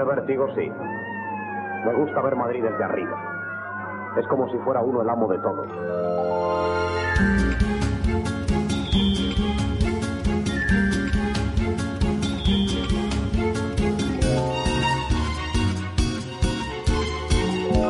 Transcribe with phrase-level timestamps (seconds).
[0.00, 0.70] tiene vértigo, sí.
[1.84, 4.14] Me gusta ver Madrid desde arriba.
[4.18, 5.64] Es como si fuera uno el amo de todo.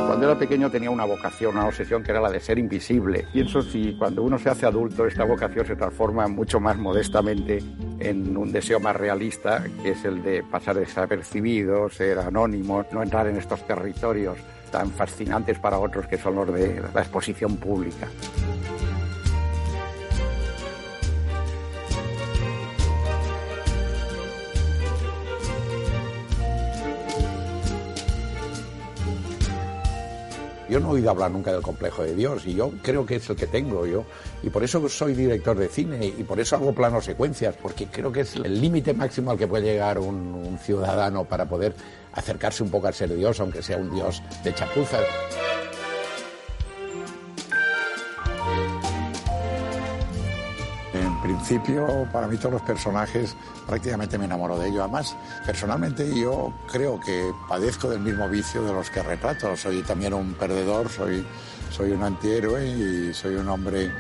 [0.06, 3.26] Cuando era pequeño tenía una vocación, una obsesión que era la de ser invisible.
[3.32, 7.62] Pienso si cuando uno se hace adulto esta vocación se transforma mucho más modestamente
[8.00, 13.26] en un deseo más realista, que es el de pasar desapercibido, ser anónimo, no entrar
[13.28, 14.38] en estos territorios
[14.70, 18.08] tan fascinantes para otros que son los de la exposición pública.
[30.70, 33.28] Yo no he oído hablar nunca del complejo de Dios y yo creo que es
[33.28, 34.04] el que tengo yo.
[34.44, 38.12] Y por eso soy director de cine y por eso hago planos secuencias, porque creo
[38.12, 41.74] que es el límite máximo al que puede llegar un, un ciudadano para poder
[42.12, 45.02] acercarse un poco al ser Dios, aunque sea un Dios de chapuzas.
[51.40, 53.34] Principio, para mí todos los personajes
[53.66, 54.80] prácticamente me enamoro de ellos.
[54.80, 59.56] Además, personalmente yo creo que padezco del mismo vicio de los que retrato.
[59.56, 61.26] Soy también un perdedor, soy,
[61.70, 63.90] soy un antihéroe y soy un hombre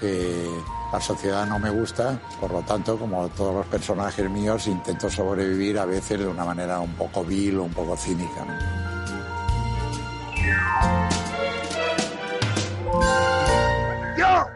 [0.00, 0.48] que
[0.92, 2.20] la sociedad no me gusta.
[2.40, 6.78] Por lo tanto, como todos los personajes míos, intento sobrevivir a veces de una manera
[6.80, 8.46] un poco vil o un poco cínica.
[14.18, 14.46] Yo,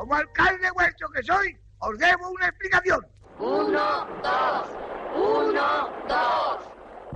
[0.00, 3.06] como alcalde vuestro que soy, os debo una explicación.
[3.38, 4.68] Uno, dos.
[5.16, 6.58] Uno, dos.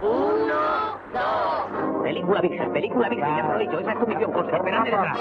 [0.03, 2.03] Uno, dos.
[2.03, 5.19] Película virgen, película virgen, ya lo he dicho, esa es tu misión, José, esperarte detrás.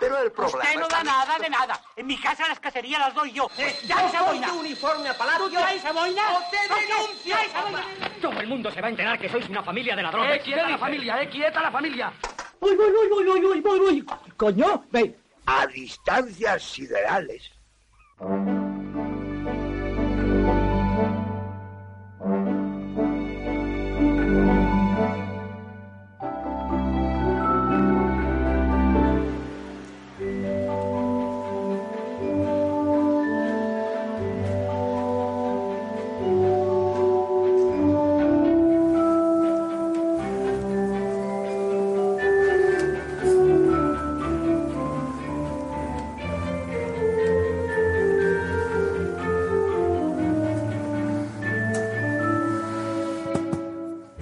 [0.00, 1.80] Pero el problema Usted no da nada de nada.
[1.96, 3.48] En mi casa las cacerías las doy yo.
[3.86, 4.52] ¡Ya esa boina!
[4.52, 5.44] uniforme a palacio!
[5.46, 6.22] ¿Tú traes esa boina?
[6.32, 7.36] ¡O te denuncio!
[8.20, 10.36] Todo el mundo se va a enterar que sois una familia de ladrones.
[10.36, 12.12] ¡Eh, quieta la familia, eh, quieta la familia!
[12.60, 14.06] ¡Uy, uy, uy, uy, uy, uy, uy, uy!
[14.36, 14.84] ¡Coño!
[14.92, 15.16] Ve,
[15.46, 17.50] a distancias siderales.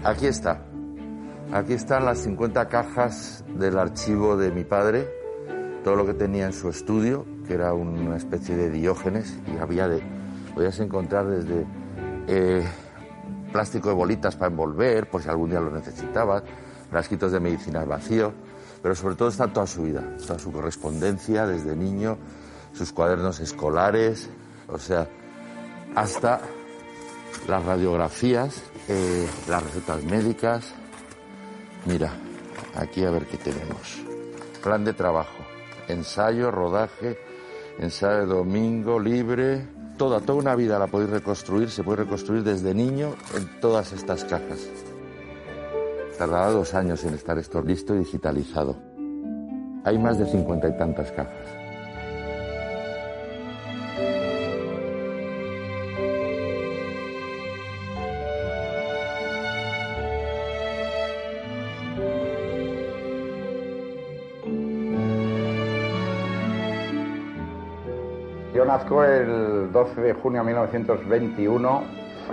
[0.09, 0.63] Aquí está.
[1.53, 5.07] Aquí están las 50 cajas del archivo de mi padre,
[5.85, 9.87] todo lo que tenía en su estudio, que era una especie de diógenes, y había
[9.87, 10.03] de.
[10.55, 11.67] Podías encontrar desde
[12.27, 12.67] eh,
[13.53, 16.43] plástico de bolitas para envolver, por si algún día lo necesitabas,
[16.89, 18.33] frasquitos de medicina al vacío,
[18.83, 22.17] pero sobre todo está toda su vida, toda su correspondencia desde niño,
[22.73, 24.31] sus cuadernos escolares,
[24.69, 25.07] o sea,
[25.95, 26.41] hasta
[27.47, 30.75] las radiografías, eh, las recetas médicas.
[31.85, 32.13] Mira,
[32.75, 34.03] aquí a ver qué tenemos.
[34.63, 35.45] Plan de trabajo,
[35.89, 37.19] ensayo, rodaje,
[37.79, 39.67] ensayo de domingo, libre.
[39.97, 44.25] Toda, toda una vida la podéis reconstruir, se puede reconstruir desde niño en todas estas
[44.25, 44.69] cajas.
[46.17, 48.77] Tardará dos años en estar esto listo y digitalizado.
[49.85, 51.48] Hay más de cincuenta y tantas cajas.
[68.79, 71.83] Nazco el 12 de junio de 1921.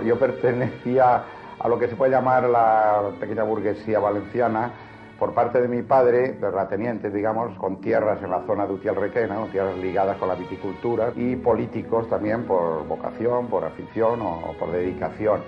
[0.04, 1.24] Yo pertenecía
[1.58, 4.70] a lo que se puede llamar la pequeña burguesía valenciana
[5.18, 9.76] por parte de mi padre, terratenientes, digamos, con tierras en la zona de Utiel-Requena, tierras
[9.78, 15.40] ligadas con la viticultura, y políticos también por vocación, por afición o por dedicación.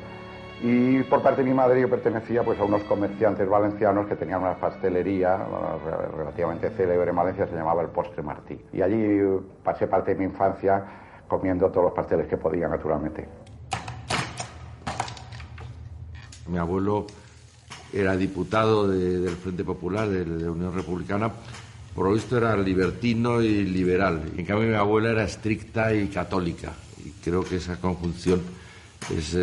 [0.60, 4.40] Y por parte de mi madre yo pertenecía pues, a unos comerciantes valencianos que tenían
[4.40, 5.38] una pastelería
[6.16, 8.58] relativamente célebre en Valencia, se llamaba El Postre Martí.
[8.72, 9.20] Y allí
[9.62, 10.84] pasé parte de mi infancia
[11.28, 13.28] comiendo todos los pasteles que podía, naturalmente.
[16.48, 17.06] Mi abuelo
[17.92, 21.30] era diputado del Frente Popular de, de Unión Republicana.
[21.94, 24.22] Por lo visto era libertino y liberal.
[24.36, 26.72] En cambio mi abuela era estricta y católica.
[27.04, 28.40] Y creo que esa conjunción
[29.16, 29.34] es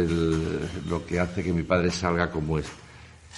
[0.87, 2.65] lo que hace que mi padre salga como es.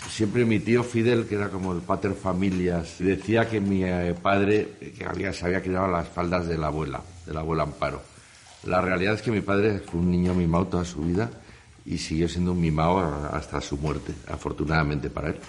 [0.10, 4.74] Siempre mi tío Fidel, que era como el pater familias, decía que mi eh, padre
[4.98, 8.02] que había, se había a las faldas de la abuela, de la abuela Amparo.
[8.64, 11.30] La realidad es que mi padre fue un niño mimado toda su vida
[11.86, 13.00] y siguió siendo un mimado
[13.32, 15.40] hasta su muerte, afortunadamente para él.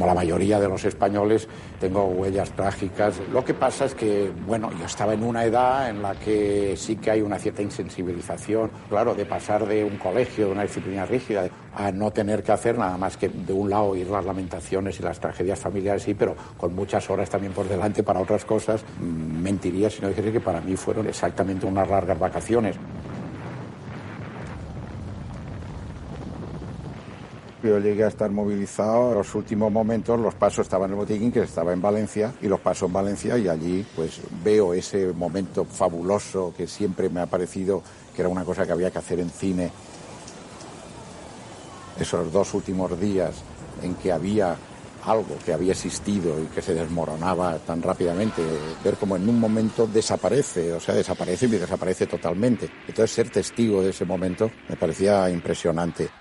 [0.00, 1.46] Como la mayoría de los españoles,
[1.78, 3.20] tengo huellas trágicas.
[3.30, 6.96] Lo que pasa es que, bueno, yo estaba en una edad en la que sí
[6.96, 11.50] que hay una cierta insensibilización, claro, de pasar de un colegio, de una disciplina rígida,
[11.74, 15.02] a no tener que hacer nada más que de un lado ir las lamentaciones y
[15.02, 18.82] las tragedias familiares, sí, pero con muchas horas también por delante para otras cosas.
[19.00, 22.76] Mm, mentiría si no dijese que para mí fueron exactamente unas largas vacaciones.
[27.62, 31.30] Yo llegué a estar movilizado en los últimos momentos, los pasos estaban en el botiquín,
[31.30, 35.66] que estaba en Valencia, y los paso en Valencia, y allí pues veo ese momento
[35.66, 37.82] fabuloso que siempre me ha parecido
[38.16, 39.70] que era una cosa que había que hacer en cine.
[41.98, 43.34] Esos dos últimos días
[43.82, 44.56] en que había
[45.04, 48.42] algo que había existido y que se desmoronaba tan rápidamente,
[48.82, 52.70] ver como en un momento desaparece, o sea, desaparece y desaparece totalmente.
[52.88, 56.19] Entonces ser testigo de ese momento me parecía impresionante.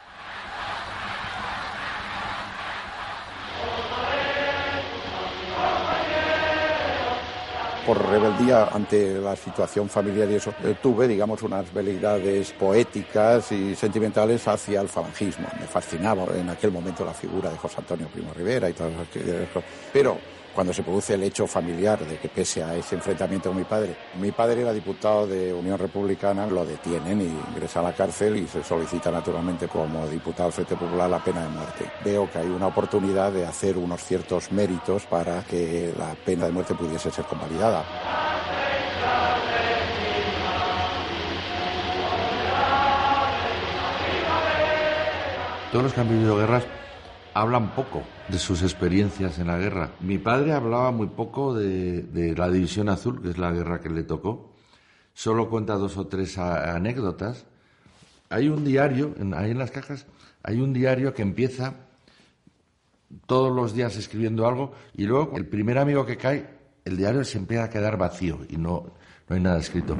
[7.89, 13.75] Por rebeldía ante la situación familiar y eso, eh, tuve, digamos, unas veleidades poéticas y
[13.75, 15.47] sentimentales hacia el falangismo.
[15.59, 19.63] Me fascinaba en aquel momento la figura de José Antonio Primo Rivera y todo eso.
[19.91, 20.19] Pero
[20.53, 23.95] cuando se produce el hecho familiar de que pese a ese enfrentamiento con mi padre,
[24.19, 28.47] mi padre era diputado de Unión Republicana, lo detienen y ingresa a la cárcel y
[28.47, 31.85] se solicita naturalmente como diputado del Frente Popular la pena de muerte.
[32.03, 36.51] Veo que hay una oportunidad de hacer unos ciertos méritos para que la pena de
[36.51, 37.83] muerte pudiese ser convalidada.
[45.71, 46.63] Todos los que han vivido guerras
[47.33, 49.91] hablan poco de sus experiencias en la guerra.
[49.99, 54.03] Mi padre hablaba muy poco de, la División Azul, que es la guerra que le
[54.03, 54.53] tocó.
[55.13, 57.45] Solo cuenta dos o tres anécdotas.
[58.29, 60.05] Hay un diario, ahí en las cajas,
[60.43, 61.73] hay un diario que empieza
[63.25, 66.47] todos los días escribiendo algo y luego el primer amigo que cae,
[66.85, 68.93] el diario se empieza a quedar vacío y no,
[69.29, 69.95] no hay nada escrito.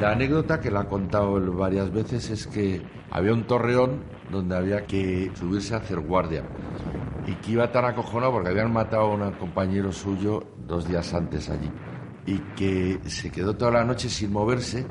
[0.00, 4.84] La anécdota que la ha contado varias veces es que había un torreón donde había
[4.84, 6.44] que subirse a hacer guardia
[7.26, 11.48] y que iba tan acojonado porque habían matado a un compañero suyo dos días antes
[11.48, 11.70] allí
[12.26, 14.86] y que se quedó toda la noche sin moverse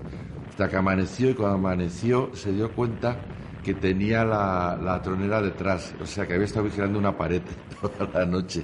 [0.49, 3.15] hasta que amaneció y cuando amaneció se dio cuenta
[3.63, 7.41] que tenía la, la tronera detrás, o sea que había estado vigilando una pared
[7.81, 8.63] toda la noche.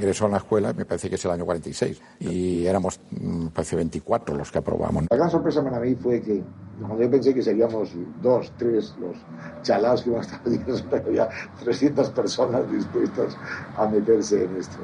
[0.00, 3.76] Ingresó en la escuela, me parece que es el año 46, y éramos, me parece,
[3.76, 5.04] 24 los que aprobamos.
[5.10, 6.42] La gran sorpresa para mí fue que
[6.80, 7.90] cuando yo pensé que seríamos
[8.22, 9.16] dos, tres, los
[9.62, 10.60] chalados que iban a estar allí,
[11.06, 11.28] había
[11.62, 13.36] 300 personas dispuestas
[13.76, 14.78] a meterse en esto.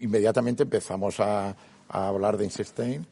[0.00, 1.56] Inmediatamente empezamos a,
[1.88, 3.06] a hablar de Einstein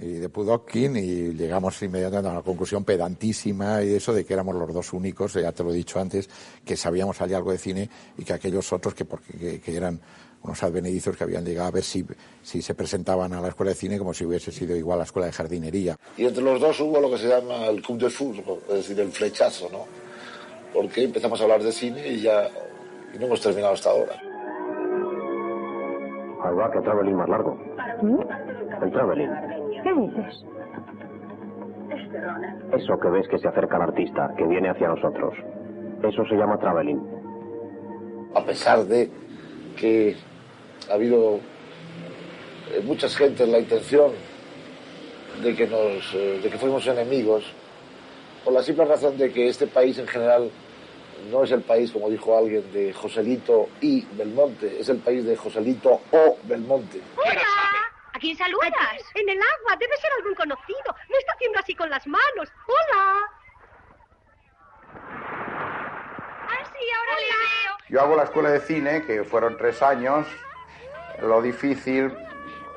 [0.00, 4.56] y de Pudokkin y llegamos inmediatamente a la conclusión pedantísima y eso de que éramos
[4.56, 6.28] los dos únicos, ya te lo he dicho antes,
[6.64, 10.00] que sabíamos allí algo de cine y que aquellos otros que, porque, que eran
[10.44, 12.04] unos advenedizos que habían llegado a ver si,
[12.42, 15.04] si se presentaban a la escuela de cine como si hubiese sido igual a la
[15.04, 15.96] escuela de jardinería.
[16.16, 19.00] Y entre los dos hubo lo que se llama el coup de foudre, es decir,
[19.00, 19.86] el flechazo, ¿no?
[20.72, 22.48] Porque empezamos a hablar de cine y ya
[23.14, 24.20] y no hemos terminado hasta ahora.
[26.42, 27.58] Habrá que traveling más largo.
[28.82, 29.30] El traveling.
[29.82, 30.44] ¿Qué dices?
[32.76, 35.34] Eso que ves que se acerca al artista, que viene hacia nosotros.
[36.02, 37.00] Eso se llama traveling.
[38.34, 39.10] A pesar de
[39.78, 40.16] que
[40.90, 41.40] ha habido
[42.72, 44.12] eh, mucha gente la intención
[45.42, 47.44] de que nos eh, de que fuimos enemigos
[48.44, 50.50] por la simple razón de que este país en general
[51.30, 55.36] no es el país, como dijo alguien, de Joselito y Belmonte, es el país de
[55.36, 57.00] Joselito o Belmonte.
[57.16, 57.42] ¡Hola!
[58.12, 58.70] ¿A quién saludas?
[59.14, 60.94] en el agua, debe ser algún conocido.
[61.08, 62.52] Me está haciendo así con las manos.
[62.66, 63.30] ¡Hola!
[66.46, 67.76] Ah, sí, ahora le veo.
[67.88, 70.26] Yo hago la escuela de cine, que fueron tres años.
[71.26, 72.12] Lo difícil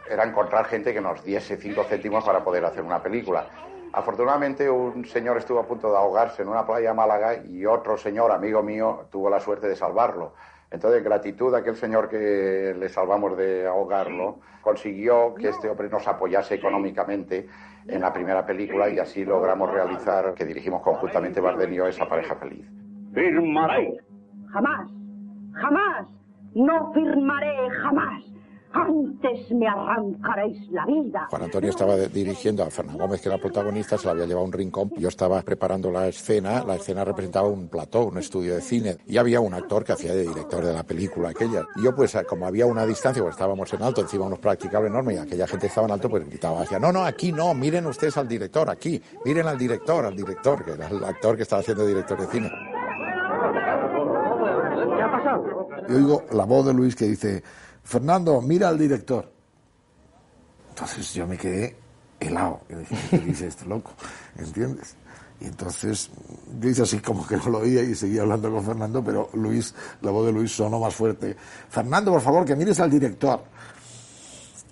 [0.09, 3.45] era encontrar gente que nos diese cinco céntimos para poder hacer una película.
[3.91, 7.97] Afortunadamente un señor estuvo a punto de ahogarse en una playa de Málaga y otro
[7.97, 10.33] señor, amigo mío, tuvo la suerte de salvarlo.
[10.69, 16.05] Entonces, gratitud a aquel señor que le salvamos de ahogarlo, consiguió que este hombre nos
[16.07, 17.47] apoyase económicamente
[17.87, 22.07] en la primera película y así logramos realizar, que dirigimos conjuntamente Bardem y yo, esa
[22.07, 22.65] pareja feliz.
[23.13, 23.97] Firmaré.
[24.51, 24.89] Jamás,
[25.53, 26.07] jamás,
[26.53, 28.36] no firmaré jamás.
[28.77, 31.27] Antes me arrancaréis la vida.
[31.29, 34.47] Juan Antonio estaba dirigiendo a Fernando Gómez, que era protagonista, se lo había llevado a
[34.47, 34.91] un rincón.
[34.97, 36.63] Yo estaba preparando la escena.
[36.63, 38.97] La escena representaba un plató, un estudio de cine.
[39.07, 41.65] Y había un actor que hacía de director de la película aquella.
[41.75, 45.15] Y yo, pues, como había una distancia, pues estábamos en alto, encima unos practicables enormes,
[45.15, 48.17] y aquella gente estaba en alto, pues gritaba, decía, no, no, aquí no, miren ustedes
[48.17, 51.85] al director, aquí, miren al director, al director, que era el actor que estaba haciendo
[51.85, 52.51] director de cine.
[54.95, 55.67] ¿Qué ha pasado?
[55.89, 57.43] Y oigo la voz de Luis que dice,
[57.87, 59.31] Fernando, mira al director.
[60.71, 61.73] Entonces yo me quedé
[62.19, 62.59] helado.
[62.69, 63.93] Yo dije, ¿qué dice este loco?
[64.37, 64.95] ¿Entiendes?
[65.39, 66.09] Y entonces
[66.59, 69.73] yo hice así como que no lo oía y seguía hablando con Fernando, pero Luis,
[70.01, 71.37] la voz de Luis sonó más fuerte.
[71.69, 73.41] Fernando, por favor, que mires al director.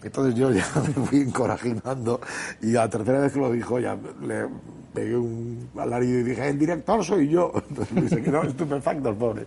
[0.03, 2.21] Entonces yo ya me fui encorajinando
[2.61, 4.47] y a la tercera vez que lo dijo ya le
[4.93, 7.51] pegué un alarido y dije, el director soy yo.
[7.69, 9.45] Entonces Luis se quedó estupefacto, pobre.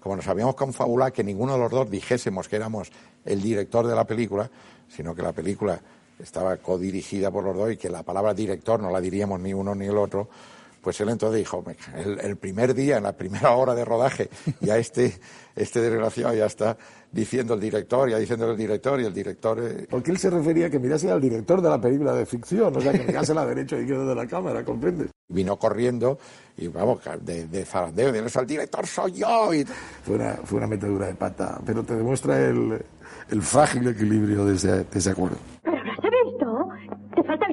[0.00, 2.90] Como nos habíamos confabulado que ninguno de los dos dijésemos que éramos
[3.24, 4.50] el director de la película,
[4.88, 5.80] sino que la película
[6.18, 9.74] estaba codirigida por los dos y que la palabra director no la diríamos ni uno
[9.74, 10.28] ni el otro,
[10.82, 13.84] pues él entonces dijo, "Me ca- el, el primer día, en la primera hora de
[13.84, 14.28] rodaje,
[14.60, 15.18] ya este,
[15.56, 16.76] este desgraciado ya está
[17.10, 19.58] diciendo el director, ya diciendo el director y el director...
[19.62, 22.74] eh, Porque él se refería a que mirase al director de la película de ficción,
[22.76, 25.08] o sea, que mirase la derecha y izquierda de la cámara, ¿comprendes?
[25.28, 26.18] vino corriendo
[26.58, 29.52] y vamos, de, de zarandeo, de el director soy yo.
[29.54, 29.64] Y...
[29.64, 32.82] Fue una, fue una metedura de pata, pero te demuestra el,
[33.30, 35.36] el frágil equilibrio de ese, de ese acuerdo.
[35.62, 36.68] ¿Pero lo has visto?
[37.14, 37.46] ¿Te falta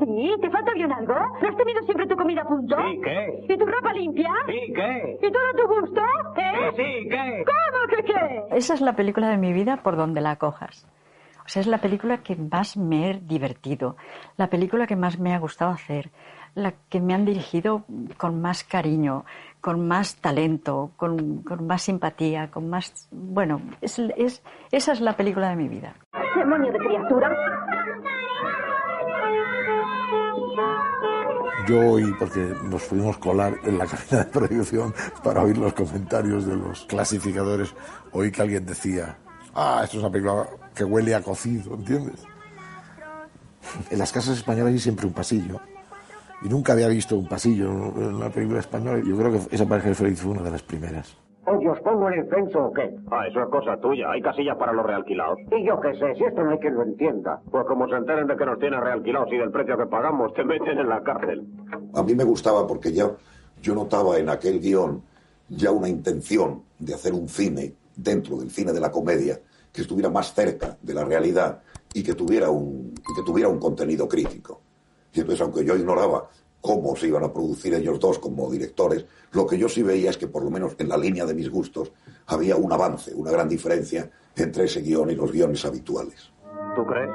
[0.00, 0.34] Di?
[0.40, 1.14] ¿Te falta bien algo?
[1.14, 2.76] ¿No has tenido siempre tu comida a punto?
[2.76, 3.44] Sí, ¿qué?
[3.54, 4.30] ¿Y tu ropa limpia?
[4.46, 5.18] Sí, ¿qué?
[5.22, 6.00] ¿Y todo a tu gusto?
[6.36, 6.52] ¿Eh?
[6.76, 7.44] Sí, sí, ¿qué?
[7.44, 8.56] ¿Cómo que qué?
[8.56, 10.86] Esa es la película de mi vida por donde la cojas.
[11.44, 13.96] O sea, es la película que más me he divertido,
[14.36, 16.10] la película que más me ha gustado hacer,
[16.54, 17.84] la que me han dirigido
[18.18, 19.24] con más cariño,
[19.62, 23.08] con más talento, con, con más simpatía, con más...
[23.12, 25.94] Bueno, es, es- esa es la película de mi vida.
[26.36, 27.30] Demonio de criatura.
[31.68, 36.46] Yo oí, porque nos pudimos colar en la cabina de producción para oír los comentarios
[36.46, 37.74] de los clasificadores,
[38.12, 39.18] oí que alguien decía,
[39.54, 42.20] ah, esto es una película que huele a cocido, ¿entiendes?
[43.90, 45.60] En las casas españolas hay siempre un pasillo.
[46.40, 49.02] Y nunca había visto un pasillo en una película española.
[49.04, 51.16] Yo creo que esa pareja de Félix fue una de las primeras.
[51.50, 52.94] Oye, ¿os pongo en el censo o qué?
[53.10, 54.10] Ah, eso es cosa tuya.
[54.10, 55.38] Hay casillas para los realquilados.
[55.50, 57.40] Y yo qué sé, si esto no hay quien lo entienda.
[57.50, 60.44] Pues como se enteren de que nos tienen realquilados y del precio que pagamos, te
[60.44, 61.46] meten en la cárcel.
[61.94, 63.10] A mí me gustaba porque ya
[63.62, 65.02] yo notaba en aquel guion
[65.48, 69.40] ya una intención de hacer un cine dentro del cine de la comedia
[69.72, 71.62] que estuviera más cerca de la realidad
[71.94, 74.60] y que tuviera un, y que tuviera un contenido crítico.
[75.14, 76.28] Y entonces, aunque yo ignoraba
[76.60, 80.16] cómo se iban a producir ellos dos como directores, lo que yo sí veía es
[80.16, 81.92] que por lo menos en la línea de mis gustos
[82.26, 86.32] había un avance, una gran diferencia entre ese guion y los guiones habituales.
[86.74, 87.10] ¿Tú crees?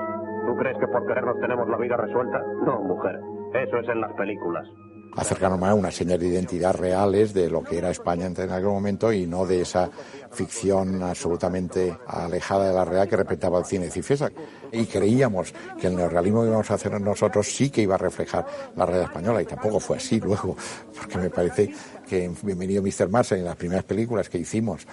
[0.46, 2.42] ¿Tú crees que por querernos tenemos la vida resuelta?
[2.66, 3.20] No, mujer.
[3.54, 4.68] Eso es en las películas.
[5.16, 8.66] Acercarnos más a unas señas de identidad reales de lo que era España en aquel
[8.66, 9.90] momento y no de esa
[10.32, 14.32] ficción absolutamente alejada de la realidad que respetaba el cine Cifesa.
[14.72, 18.46] Y creíamos que el neorrealismo que íbamos a hacer nosotros sí que iba a reflejar
[18.76, 20.56] la realidad española y tampoco fue así luego,
[21.00, 21.72] porque me parece
[22.08, 23.10] que en Bienvenido Mr.
[23.10, 24.86] Marshall, en las primeras películas que hicimos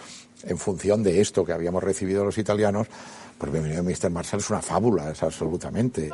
[0.43, 2.89] en función de esto que habíamos recibido los italianos,
[3.39, 4.11] pues Bienvenido Mr.
[4.11, 6.11] Marshall es una fábula, es absolutamente.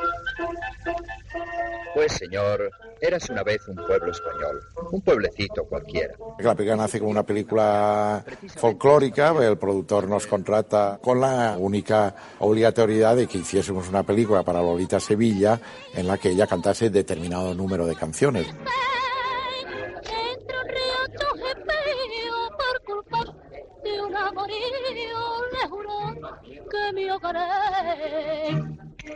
[1.97, 2.69] Pues señor,
[3.01, 4.61] érase una vez un pueblo español,
[4.91, 6.13] un pueblecito cualquiera.
[6.37, 8.23] La película nace como una película
[8.55, 14.61] folclórica, el productor nos contrata con la única obligatoriedad de que hiciésemos una película para
[14.61, 15.59] Lolita Sevilla
[15.95, 18.45] en la que ella cantase determinado número de canciones.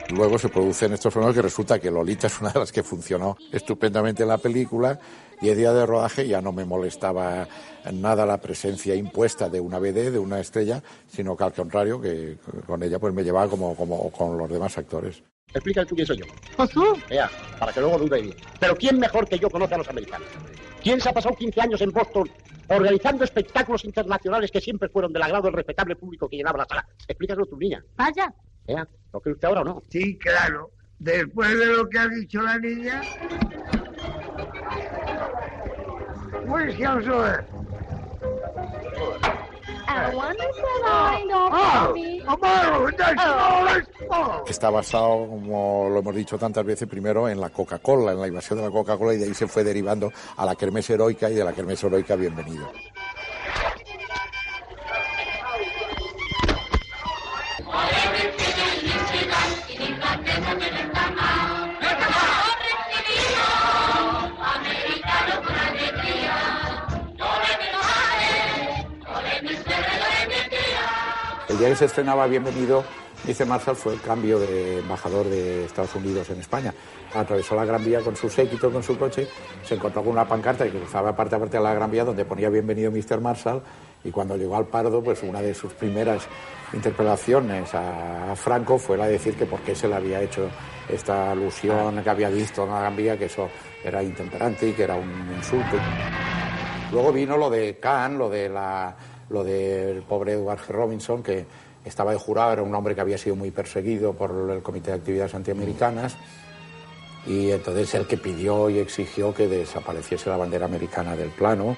[0.10, 3.38] Luego se producen estos fenómenos que resulta que Lolita es una de las que funcionó
[3.52, 5.00] estupendamente en la película.
[5.42, 7.48] Diez días de rodaje ya no me molestaba
[7.92, 12.38] nada la presencia impuesta de una BD, de una estrella, sino que al contrario, que
[12.68, 15.24] con ella pues me llevaba como, como con los demás actores.
[15.54, 16.26] Explica tú quién soy yo.
[16.68, 16.84] tú?
[17.10, 17.30] Ya,
[17.60, 18.36] para que luego dude bien.
[18.60, 20.28] Pero ¿quién mejor que yo conoce a los americanos?
[20.82, 22.30] ¿Quién se ha pasado 15 años en Boston
[22.68, 26.88] organizando espectáculos internacionales que siempre fueron del agrado del respetable público que llenaba la sala?
[27.08, 27.84] Explícaselo tú, niña.
[27.96, 28.34] Vaya.
[28.68, 28.88] ¿Ya?
[29.14, 29.84] ¿Lo cree usted ahora o no?
[29.90, 30.72] Sí, claro.
[31.00, 33.02] Después de lo que ha dicho la niña.
[36.48, 37.46] Pues vamos a ver.
[44.48, 48.60] Está basado, como lo hemos dicho tantas veces, primero en la Coca-Cola, en la invasión
[48.60, 51.44] de la Coca-Cola, y de ahí se fue derivando a la Kermés Heroica y de
[51.44, 52.72] la Kermés Heroica Bienvenido.
[71.62, 72.84] Día que se estrenaba Bienvenido,
[73.24, 76.74] dice Marshall, fue el cambio de embajador de Estados Unidos en España.
[77.14, 79.28] Atravesó la Gran Vía con su séquito, con su coche,
[79.64, 82.26] se encontró con una pancarta que cruzaba parte a parte de la Gran Vía donde
[82.26, 83.22] ponía Bienvenido Mr.
[83.22, 83.62] Marshall
[84.04, 86.24] y cuando llegó al Pardo, pues una de sus primeras
[86.74, 90.50] interpelaciones a Franco fue la de decir que por qué se le había hecho
[90.90, 93.48] esta alusión que había visto en la Gran Vía, que eso
[93.84, 95.78] era intemperante y que era un insulto.
[96.92, 98.96] Luego vino lo de Kahn, lo de la
[99.32, 100.68] lo del pobre Edward G.
[100.70, 101.46] Robinson, que
[101.86, 104.98] estaba de jurado, era un hombre que había sido muy perseguido por el Comité de
[104.98, 106.16] Actividades Antiamericanas,
[107.26, 111.78] y entonces el que pidió y exigió que desapareciese la bandera americana del plano.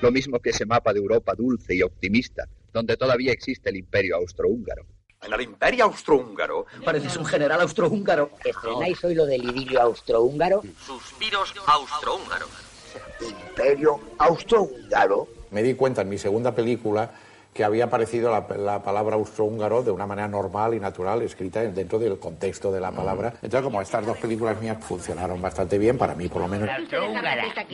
[0.00, 4.16] Lo mismo que ese mapa de Europa dulce y optimista, donde todavía existe el imperio
[4.16, 4.86] austrohúngaro.
[5.20, 6.66] En el imperio austrohúngaro.
[6.84, 8.30] Pareces un general austrohúngaro.
[8.44, 10.62] ¿Estrenáis hoy lo del idilio austrohúngaro?
[10.86, 12.67] Suspiros austrohúngaros.
[13.20, 15.28] Imperio austrohúngaro.
[15.50, 17.10] Me di cuenta en mi segunda película
[17.58, 21.98] que había aparecido la, la palabra austrohúngaro de una manera normal y natural, escrita dentro
[21.98, 23.34] del contexto de la palabra.
[23.42, 26.68] Entonces, como estas dos películas mías funcionaron bastante bien, para mí por lo menos,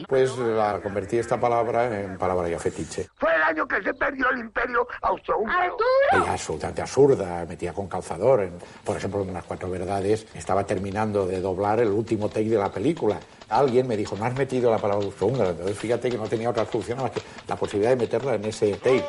[0.09, 3.09] pues la convertí esta palabra en palabra ya fetiche.
[3.17, 5.77] Fue el año que se perdió el imperio austrohúngaro.
[6.13, 8.41] Ella absolutamente absurda, metía con calzador.
[8.43, 8.53] En,
[8.85, 12.71] por ejemplo, en unas cuatro verdades estaba terminando de doblar el último take de la
[12.71, 13.19] película.
[13.55, 15.51] Alguien me dijo, no has metido la palabra austrohúngaro.
[15.51, 18.73] Entonces, fíjate que no tenía otra solución más que la posibilidad de meterla en ese
[18.75, 19.05] take.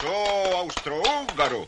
[0.00, 1.66] ¡Yo, austrohúngaro!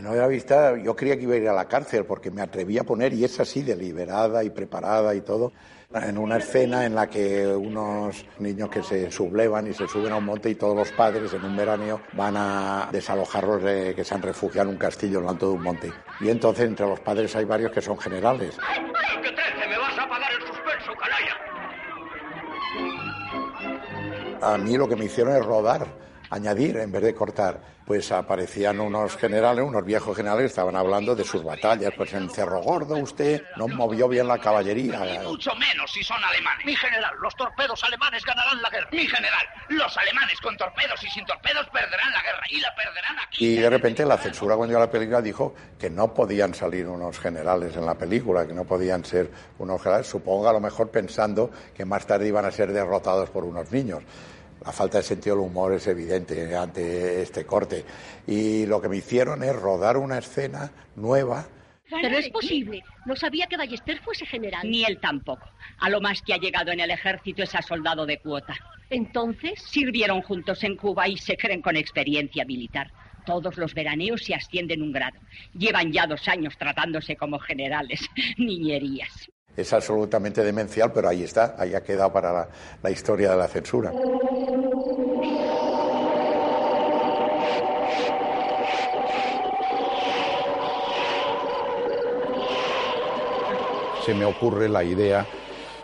[0.00, 2.78] En Nueva Vista yo creía que iba a ir a la cárcel porque me atreví
[2.78, 5.52] a poner, y es así, deliberada y preparada y todo,
[5.92, 10.16] en una escena en la que unos niños que se sublevan y se suben a
[10.16, 14.14] un monte y todos los padres en un veraneo van a desalojarlos de que se
[14.14, 15.92] han refugiado en un castillo en lo alto de un monte.
[16.20, 18.56] Y entonces entre los padres hay varios que son generales.
[19.22, 19.68] ¿Qué trece?
[19.68, 21.36] ¿Me vas a pagar el suspenso, canalla?
[24.54, 25.86] A mí lo que me hicieron es rodar,
[26.30, 27.79] añadir en vez de cortar.
[27.90, 31.92] Pues aparecían unos generales, unos viejos generales, estaban hablando de sus batallas.
[31.96, 35.00] Pues en Cerro Gordo usted no movió bien la caballería.
[35.24, 36.64] Mucho menos si son alemanes.
[36.64, 38.88] Mi general, los torpedos alemanes ganarán la guerra.
[38.92, 42.42] Mi general, los alemanes con torpedos y sin torpedos perderán la guerra.
[42.48, 43.44] Y la perderán aquí.
[43.44, 46.86] Y de repente la censura cuando llegó a la película dijo que no podían salir
[46.86, 50.92] unos generales en la película, que no podían ser unos generales, supongo a lo mejor
[50.92, 54.04] pensando que más tarde iban a ser derrotados por unos niños.
[54.64, 57.84] La falta de sentido del humor es evidente ante este corte.
[58.26, 61.46] Y lo que me hicieron es rodar una escena nueva.
[61.88, 62.84] Pero es posible.
[63.06, 64.68] No sabía que Ballester fuese general.
[64.68, 65.48] Ni él tampoco.
[65.78, 68.54] A lo más que ha llegado en el ejército es a soldado de cuota.
[68.90, 69.62] Entonces.
[69.62, 72.92] Sirvieron juntos en Cuba y se creen con experiencia militar.
[73.24, 75.18] Todos los veraneos se ascienden un grado.
[75.54, 78.00] Llevan ya dos años tratándose como generales.
[78.38, 79.30] Niñerías.
[79.56, 82.48] Es absolutamente demencial, pero ahí está, ahí ha quedado para
[82.82, 83.92] la, historia de la censura.
[94.04, 95.26] Se me ocurre la idea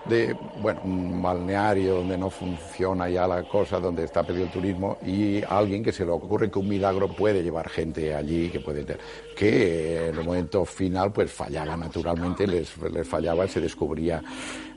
[0.09, 4.99] de bueno, un balneario donde no funciona ya la cosa, donde está pedido el turismo,
[5.05, 8.87] y alguien que se le ocurre que un milagro puede llevar gente allí, que puede
[9.35, 14.23] que en el momento final pues fallaba naturalmente, les, les fallaba, se descubría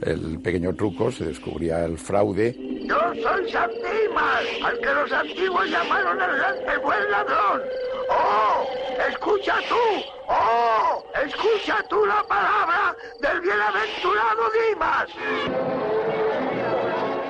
[0.02, 2.56] el pequeño truco, se descubría el fraude.
[2.86, 7.62] Yo soy San Dimas, al que los antiguos llamaron el, el buen ladrón.
[8.10, 8.79] ¡Oh!
[9.08, 9.76] ¡Escucha tú!
[10.28, 11.04] ¡Oh!
[11.26, 15.10] ¡Escucha tú la palabra del bienaventurado Dimas!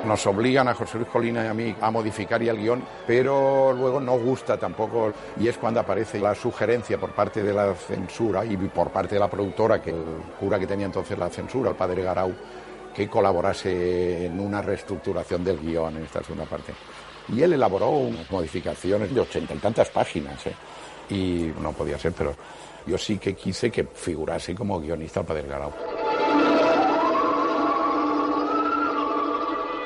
[0.06, 3.72] nos obligan a José Luis Colina y a mí a modificar ya el guion, pero
[3.74, 8.44] luego no gusta tampoco y es cuando aparece la sugerencia por parte de la censura
[8.44, 10.04] y por parte de la productora, que el
[10.40, 12.34] cura que tenía entonces la censura, el padre Garau,
[12.96, 16.74] que colaborase en una reestructuración del guion en esta segunda parte.
[17.28, 20.56] Y él elaboró unas modificaciones de ochenta y tantas páginas, ¿eh?
[21.10, 22.36] Y no podía ser, pero
[22.86, 25.74] yo sí que quise que figurase como guionista el padre Garau.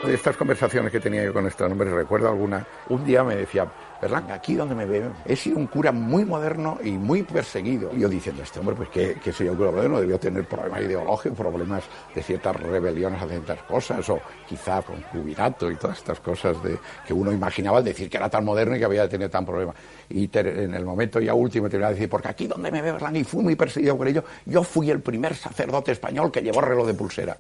[0.06, 3.72] De estas conversaciones que tenía yo con estos hombres, recuerdo alguna, un día me decía,
[4.04, 7.90] Berlán, aquí donde me veo, he sido un cura muy moderno y muy perseguido.
[7.96, 11.38] Y yo diciendo, este hombre, pues que, soy un cura moderno, debió tener problemas ideológicos,
[11.38, 16.62] problemas de ciertas rebeliones a ciertas cosas, o quizá con cubinato y todas estas cosas
[16.62, 19.30] de, que uno imaginaba al decir que era tan moderno y que había de tener
[19.30, 19.74] tan problema.
[20.10, 23.16] Y en el momento ya último terminé de decir, porque aquí donde me veo, Berlán,
[23.16, 26.88] y fui muy perseguido por ello, yo fui el primer sacerdote español que llevó reloj
[26.88, 27.38] de pulsera.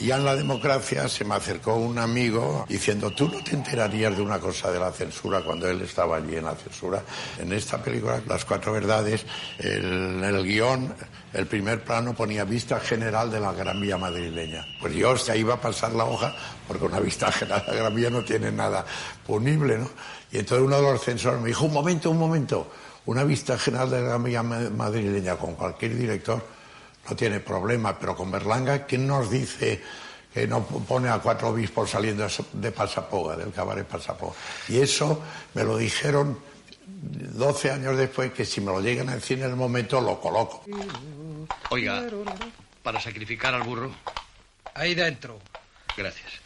[0.00, 4.22] Ya en la democracia se me acercó un amigo diciendo, tú no te enterarías de
[4.22, 7.02] una cosa de la censura cuando él estaba allí en la censura.
[7.38, 9.26] En esta película, Las Cuatro Verdades,
[9.58, 10.94] el, el guion,
[11.32, 14.64] el primer plano ponía vista general de la Gran Vía madrileña.
[14.80, 16.32] Pues yo se iba a pasar la hoja
[16.68, 18.86] porque una vista general de la Gran Vía no tiene nada
[19.26, 19.90] punible, ¿no?
[20.30, 22.70] Y entonces uno de los censores me dijo, un momento, un momento,
[23.06, 26.57] una vista general de la Gran Vía madrileña con cualquier director
[27.08, 29.82] no tiene problema, pero con Berlanga, ¿quién nos dice
[30.32, 34.34] que no pone a cuatro obispos saliendo de Pasapoga, del cabaret Pasapoga?
[34.68, 35.22] Y eso
[35.54, 36.38] me lo dijeron
[36.86, 40.62] 12 años después, que si me lo llegan a decir en el momento, lo coloco.
[41.70, 42.04] Oiga,
[42.82, 43.90] para sacrificar al burro.
[44.74, 45.38] Ahí dentro.
[45.96, 46.40] Gracias.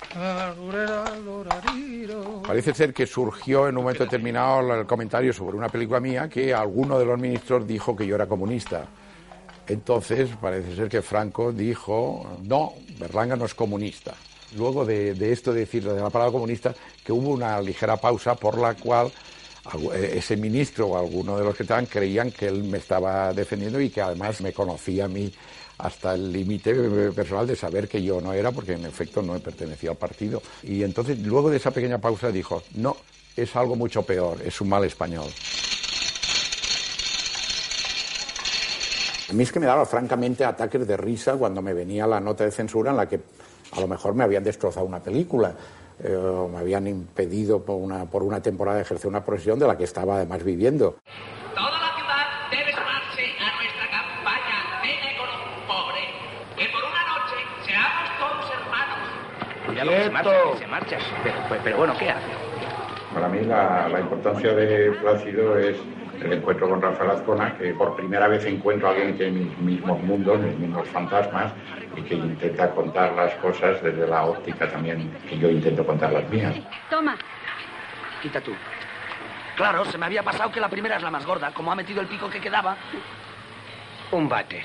[2.47, 6.55] Parece ser que surgió en un momento determinado el comentario sobre una película mía que
[6.55, 8.87] alguno de los ministros dijo que yo era comunista.
[9.69, 14.15] Entonces parece ser que Franco dijo, no, Berlanga no es comunista.
[14.57, 18.59] Luego de, esto de decir de la palabra comunista, que hubo una ligera pausa por
[18.59, 19.11] la cual
[19.95, 23.81] eh, ese ministro o alguno de los que estaban creían que él me estaba defendiendo
[23.81, 25.33] y que además me conocía a mí
[25.79, 26.75] hasta el límite
[27.13, 30.43] personal de saber que yo no era, porque en efecto no pertenecía al partido.
[30.63, 32.97] Y entonces, luego de esa pequeña pausa, dijo, no,
[33.37, 35.29] es algo mucho peor, es un mal español.
[39.33, 42.45] A mí es que me daba francamente ataques de risa cuando me venía la nota
[42.45, 43.19] de censura en la que
[43.75, 45.55] a lo mejor me habían destrozado una película
[46.05, 49.79] eh, o me habían impedido por una, por una temporada ejercer una profesión de la
[49.79, 50.97] que estaba además viviendo.
[51.55, 56.03] Toda la ciudad debe sumarse a nuestra campaña Vete con un pobre,
[56.59, 58.99] que por una noche seamos todos hermanos.
[59.65, 60.99] Cuidado, que se marcha, que se marcha.
[61.23, 62.29] Pero, pero, pero bueno, ¿qué hace?
[63.15, 65.79] Para mí la, la importancia de Plácido es
[66.21, 69.59] el encuentro con Rafael Azcona, que por primera vez encuentro a alguien que tiene mis
[69.59, 71.53] mismos mundos, mis mismos fantasmas,
[71.97, 76.29] y que intenta contar las cosas desde la óptica también que yo intento contar las
[76.31, 76.55] mías.
[76.91, 77.17] Toma.
[78.23, 78.53] Quita tú.
[79.57, 81.51] Claro, se me había pasado que la primera es la más gorda.
[81.53, 82.77] Como ha metido el pico que quedaba.
[84.13, 84.63] Un bate.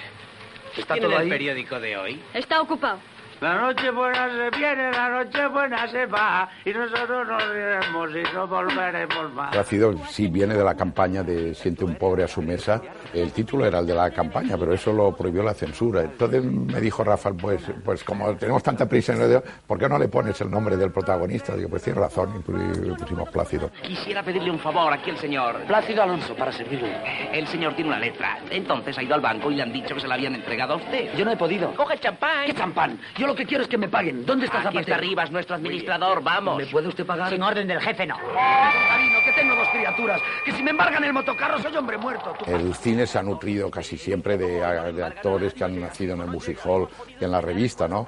[0.77, 1.29] ¿Está ¿Tiene todo el ahí?
[1.29, 2.21] periódico de hoy?
[2.33, 2.99] Está ocupado.
[3.39, 8.36] La noche buena se viene, la noche buena se va, y nosotros nos iremos y
[8.36, 9.52] no volveremos más.
[9.52, 12.82] Plácido sí viene de la campaña de Siente un pobre a su mesa.
[13.13, 16.02] El título era el de la campaña, pero eso lo prohibió la censura.
[16.02, 20.00] Entonces me dijo Rafael, pues, pues como tenemos tanta prisa en el ¿por qué no
[20.00, 21.56] le pones el nombre del protagonista?
[21.56, 23.69] Digo, pues tienes razón, y pu- pusimos Plácido.
[23.84, 25.58] Quisiera pedirle un favor aquí al señor.
[25.67, 26.91] Plácido Alonso, para servirle.
[27.32, 28.39] El señor tiene una letra.
[28.50, 30.78] Entonces ha ido al banco y le han dicho que se la habían entregado a
[30.78, 31.13] usted.
[31.15, 31.71] Yo no he podido.
[31.76, 32.45] Coge el champán.
[32.47, 33.00] ¿Qué champán?
[33.17, 34.25] Yo lo que quiero es que me paguen.
[34.25, 34.81] ¿Dónde está Aquí Zapatero?
[34.81, 36.57] está arriba, es nuestro administrador, vamos.
[36.57, 37.29] ¿Me puede usted pagar?
[37.29, 38.15] Sin orden del jefe, no.
[38.17, 40.21] Karino, que tengo dos criaturas.
[40.45, 42.33] Que si me embargan el motocarro soy hombre muerto.
[42.39, 46.21] Tú- El cine se ha nutrido casi siempre de, de actores que han nacido en
[46.21, 46.87] el music hall
[47.19, 48.07] y en la revista, ¿no?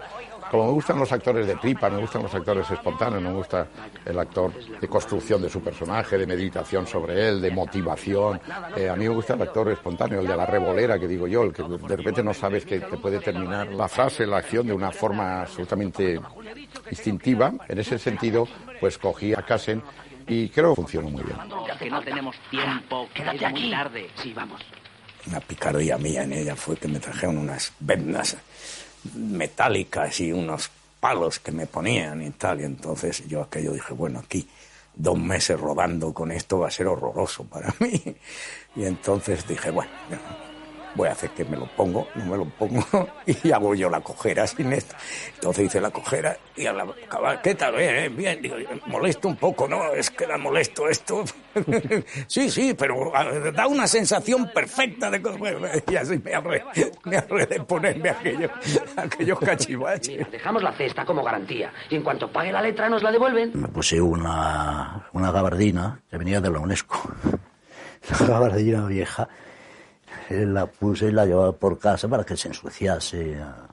[0.50, 3.68] Como me gustan los actores de tripa, me gustan los actores espontáneos, no me gusta
[4.06, 8.42] el actor de construcción de su personaje, de meditación sobre él, de motivación.
[8.76, 11.44] Eh, a mí me gusta el actor espontáneo, el de la revolera, que digo yo,
[11.44, 14.74] el que de repente no sabes que te puede terminar la frase, la acción de
[14.74, 16.20] una forma absolutamente
[16.90, 17.54] instintiva.
[17.68, 18.48] En ese sentido,
[18.80, 19.84] pues cogí a Casen
[20.28, 21.38] y creo que funcionó muy bien.
[21.68, 23.08] Ya que no tenemos tiempo.
[23.14, 23.72] Quédate aquí.
[23.72, 24.10] tarde.
[24.16, 24.62] Sí, vamos.
[25.28, 28.38] Una picardía mía en ella fue que me trajeron unas vendas
[29.16, 32.62] metálicas y unos palos que me ponían y tal.
[32.62, 34.48] Y entonces yo aquello dije, bueno, aquí
[34.96, 38.02] dos meses rodando con esto va a ser horroroso para mí.
[38.76, 39.92] Y entonces dije, bueno,
[40.96, 42.84] voy a hacer que me lo pongo, no me lo pongo,
[43.26, 44.96] y hago yo la cojera sin esto.
[45.36, 47.76] Entonces hice la cojera y a la acabar, ¿qué tal?
[47.76, 48.56] Bien, eh, bien, digo,
[48.88, 49.92] molesto un poco, ¿no?
[49.94, 51.24] Es que da molesto esto.
[52.28, 53.12] sí, sí, pero
[53.54, 55.22] da una sensación perfecta de...
[55.90, 56.64] Y así me arre,
[57.06, 58.52] me arre de ponerme aquellos,
[58.96, 60.18] aquellos cachivaches.
[60.18, 61.72] Mira, dejamos la cesta como garantía.
[61.90, 63.52] Y en cuanto pague la letra, nos la devuelven.
[63.54, 67.00] Me puse una, una gabardina que venía de la UNESCO.
[68.22, 69.28] La gabardina vieja.
[70.30, 73.68] La puse y la llevaba por casa para que se ensuciase a,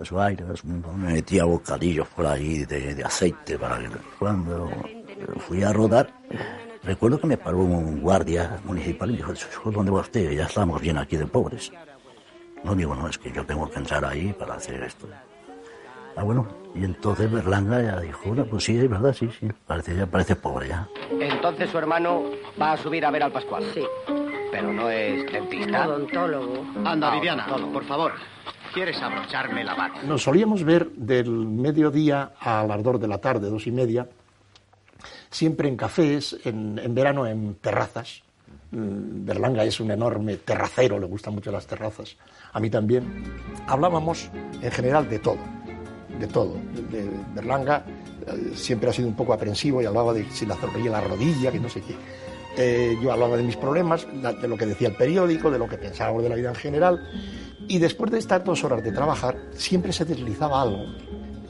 [0.00, 0.44] a su aire.
[0.64, 4.68] Me metía bocadillos por ahí de, de aceite para que cuando
[5.46, 6.10] fui a rodar,
[6.82, 10.30] recuerdo que me paró un guardia municipal y me dijo, ¿dónde va usted?
[10.32, 11.72] Ya estamos bien aquí de pobres.
[12.64, 15.06] No digo, no, es que yo tengo que entrar ahí para hacer esto.
[16.16, 19.94] Ah, bueno, y entonces Berlanga ya dijo, bueno, pues sí, es verdad, sí, sí, parece,
[19.94, 20.88] ya parece pobre ya.
[21.20, 22.24] Entonces su hermano
[22.60, 23.62] va a subir a ver al Pascual.
[23.74, 23.84] Sí.
[24.56, 25.86] Pero no es dentista.
[25.86, 26.64] Odontólogo.
[26.84, 27.72] Anda, Ah, Viviana, odontólogo.
[27.74, 28.12] por favor.
[28.72, 30.02] ¿Quieres abrocharme la bata?
[30.02, 34.08] Nos solíamos ver del mediodía al ardor de la tarde, dos y media,
[35.30, 38.22] siempre en cafés, en, en verano en terrazas.
[38.70, 42.16] Mm, Berlanga es un enorme terracero, le gustan mucho las terrazas.
[42.52, 43.24] A mí también.
[43.66, 44.30] Hablábamos
[44.62, 45.38] en general de todo,
[46.18, 46.54] de todo.
[46.90, 47.84] De, de Berlanga
[48.26, 51.00] eh, siempre ha sido un poco aprensivo y hablaba de si la zorrilla en la
[51.02, 51.94] rodilla, que no sé qué.
[52.56, 54.06] Eh, yo hablaba de mis problemas,
[54.40, 57.06] de lo que decía el periódico, de lo que pensábamos de la vida en general.
[57.68, 60.86] Y después de estar dos horas de trabajar, siempre se deslizaba algo.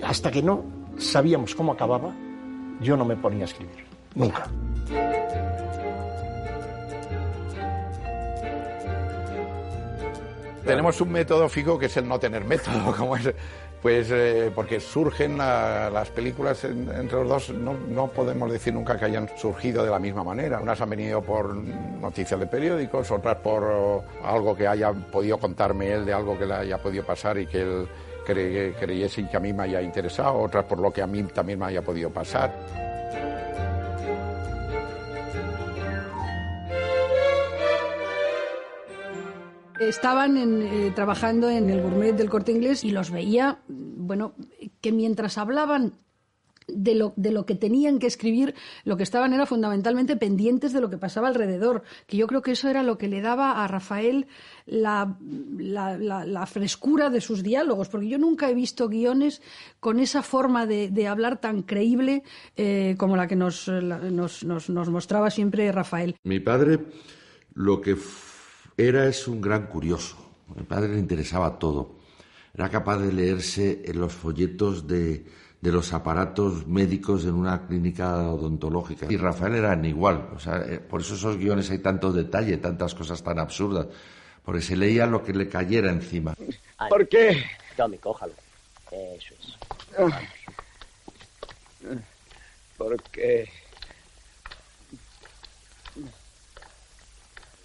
[0.03, 0.65] Hasta que no
[0.99, 2.13] sabíamos cómo acababa,
[2.81, 3.85] yo no me ponía a escribir.
[4.15, 4.49] Nunca.
[10.65, 13.33] Tenemos un método fijo que es el no tener método, como es,
[13.83, 18.75] pues eh, porque surgen la- las películas en- entre los dos, no, no podemos decir
[18.75, 20.59] nunca que hayan surgido de la misma manera.
[20.61, 26.05] Unas han venido por noticias de periódicos, otras por algo que haya podido contarme él
[26.05, 27.89] de algo que le haya podido pasar y que él
[28.27, 31.59] cre- creyese que a mí me haya interesado, otras por lo que a mí también
[31.59, 32.96] me haya podido pasar.
[39.81, 44.33] Estaban en, eh, trabajando en el gourmet del corte inglés y los veía, bueno,
[44.81, 45.93] que mientras hablaban
[46.69, 50.81] de lo, de lo que tenían que escribir, lo que estaban era fundamentalmente pendientes de
[50.81, 53.69] lo que pasaba alrededor, que yo creo que eso era lo que le daba a
[53.69, 54.27] Rafael
[54.65, 55.17] la,
[55.59, 59.43] la- la- frescura de sus diálogos, porque yo nunca he visto guiones
[59.79, 62.25] con esa forma de, de hablar tan creíble
[62.57, 66.17] eh, como la que nos, nos, nos- nos mostraba siempre Rafael.
[66.25, 66.81] Mi padre
[67.55, 67.97] lo que
[68.77, 70.17] f- era es un gran curioso.
[70.51, 71.97] A mi padre le interesaba todo.
[72.55, 75.27] Era capaz de leerse en los folletos de,
[75.61, 79.07] de los aparatos médicos en una clínica odontológica.
[79.11, 80.31] Y Rafael era igual.
[80.35, 83.87] O sea, eh, por eso esos guiones hay tanto detalle, tantas cosas tan absurdas.
[84.45, 86.35] Porque se leía lo que le cayera encima.
[86.89, 87.45] ¿Por qué?
[87.77, 88.33] Tome, cójalo.
[88.91, 89.57] Eso es.
[92.79, 93.49] ¿Por qué?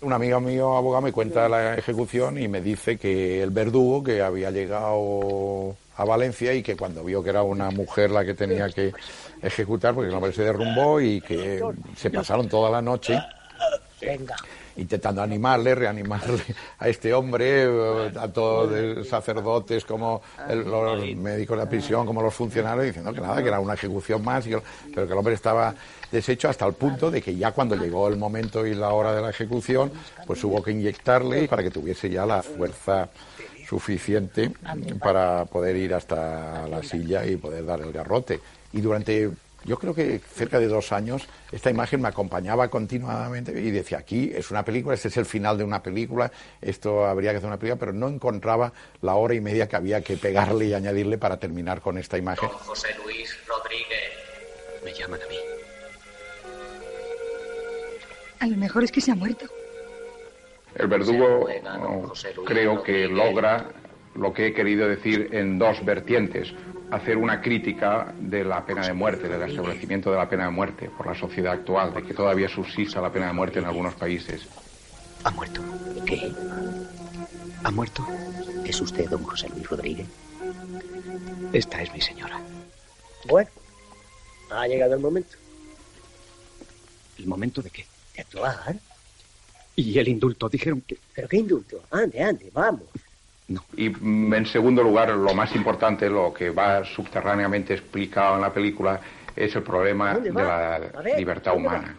[0.01, 4.21] Un amigo mío, abogado, me cuenta la ejecución y me dice que el verdugo que
[4.21, 8.67] había llegado a Valencia y que cuando vio que era una mujer la que tenía
[8.69, 8.93] que
[9.41, 11.61] ejecutar, porque el hombre se derrumbó y que
[11.95, 13.19] se pasaron toda la noche
[14.01, 14.35] Venga.
[14.77, 16.41] Intentando animarle, reanimarle
[16.79, 22.21] a este hombre, eh, tanto de sacerdotes como el- los médicos de la prisión, como
[22.21, 25.73] los funcionarios, diciendo que nada, que era una ejecución más, pero que el hombre estaba
[26.11, 29.21] deshecho hasta el punto de que ya cuando llegó el momento y la hora de
[29.21, 29.91] la ejecución,
[30.25, 33.09] pues hubo que inyectarle para que tuviese ya la fuerza
[33.67, 34.51] suficiente
[34.99, 38.39] para poder ir hasta la silla y poder dar el garrote.
[38.73, 39.29] Y durante
[39.63, 44.31] yo creo que cerca de dos años esta imagen me acompañaba continuamente y decía, aquí
[44.33, 47.59] es una película, este es el final de una película, esto habría que hacer una
[47.59, 51.37] película, pero no encontraba la hora y media que había que pegarle y añadirle para
[51.37, 52.49] terminar con esta imagen.
[52.49, 54.11] José Luis Rodríguez.
[54.83, 55.37] Me llaman a mí.
[58.39, 59.45] A lo mejor es que se ha muerto.
[60.73, 62.13] El verdugo oh,
[62.45, 63.69] creo que logra
[64.15, 66.53] lo que he querido decir en dos vertientes.
[66.91, 70.89] Hacer una crítica de la pena de muerte, del establecimiento de la pena de muerte
[70.89, 74.45] por la sociedad actual, de que todavía subsista la pena de muerte en algunos países.
[75.23, 75.61] Ha muerto.
[76.05, 76.31] ¿Qué?
[77.63, 78.05] ¿Ha muerto?
[78.65, 80.07] ¿Es usted don José Luis Rodríguez?
[81.53, 82.39] Esta es mi señora.
[83.27, 83.49] Bueno,
[84.49, 85.37] ha llegado el momento
[87.17, 87.85] ¿El momento de qué?
[88.15, 88.75] de actuar.
[89.75, 90.49] Y el indulto.
[90.49, 90.97] Dijeron que...
[91.13, 91.83] ¿Pero qué indulto?
[91.91, 92.83] Ande, ande, vamos.
[93.75, 98.53] Y mm, en segundo lugar, lo más importante, lo que va subterráneamente explicado en la
[98.53, 98.99] película,
[99.35, 100.79] es el problema ¿Dónde de la
[101.17, 101.95] libertad humana.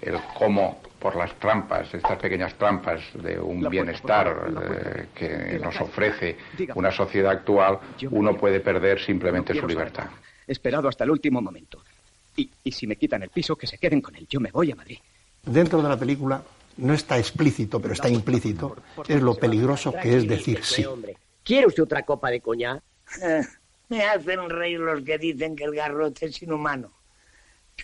[0.00, 6.36] El cómo por las trampas, estas pequeñas trampas de un bienestar eh, que nos ofrece
[6.74, 7.78] una sociedad actual,
[8.10, 10.06] uno puede perder simplemente su libertad.
[10.46, 11.82] Esperado hasta el último momento.
[12.36, 14.26] Y, y si me quitan el piso, que se queden con él.
[14.28, 14.98] Yo me voy a Madrid.
[15.44, 16.42] Dentro de la película
[16.76, 18.76] no está explícito, pero está implícito,
[19.08, 20.84] es lo peligroso que es decir sí.
[21.42, 22.82] ¿Quiere usted otra copa de coñac?
[23.22, 23.42] Eh,
[23.88, 26.90] me hacen reír los que dicen que el garrote es inhumano.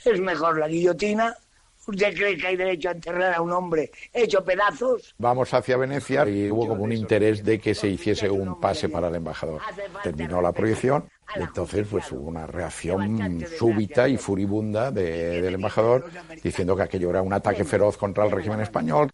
[0.05, 1.37] ¿Es mejor la guillotina?
[1.87, 5.14] ¿Usted cree que hay derecho a enterrar a un hombre hecho pedazos?
[5.18, 9.09] Vamos hacia Venecia y hubo como un interés de que se hiciese un pase para
[9.09, 9.61] el embajador.
[10.03, 16.09] Terminó la proyección y entonces pues hubo una reacción súbita y furibunda de- del embajador
[16.42, 19.11] diciendo que aquello era un ataque feroz contra el régimen español.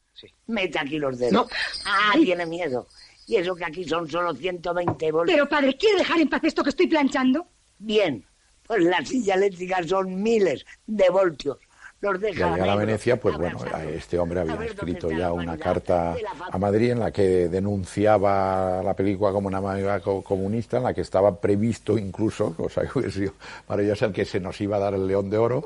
[0.46, 1.46] Mete aquí los dedos.
[1.87, 2.87] Ah, tiene miedo.
[3.26, 5.35] Y eso que aquí son solo 120 voltios.
[5.37, 7.46] Pero, padre, ¿quiere dejar en paz esto que estoy planchando?
[7.78, 8.24] Bien,
[8.66, 11.59] pues las sillas eléctricas son miles de voltios.
[12.00, 12.76] Los Y deja al llegar a.
[12.76, 16.14] Venecia, pues bueno, a este hombre había escrito ya una carta
[16.50, 20.94] a Madrid en la que denunciaba la película como una manera co- comunista, en la
[20.94, 23.32] que estaba previsto incluso, cosa que hubiese sido
[23.68, 25.64] maravillosa, el que se nos iba a dar el León de Oro,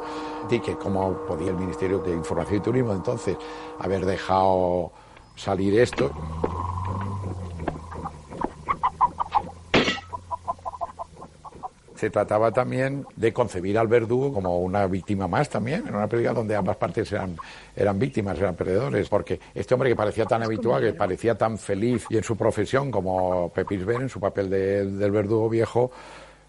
[0.50, 3.36] y que cómo podía el Ministerio de Información y Turismo entonces
[3.78, 4.90] haber dejado
[5.36, 6.10] salir esto.
[12.02, 16.34] Se trataba también de concebir al verdugo como una víctima más también, en una película
[16.34, 17.36] donde ambas partes eran,
[17.76, 22.04] eran víctimas, eran perdedores, porque este hombre que parecía tan habitual, que parecía tan feliz
[22.10, 25.92] y en su profesión como Pepis Ben, en su papel de- del verdugo viejo,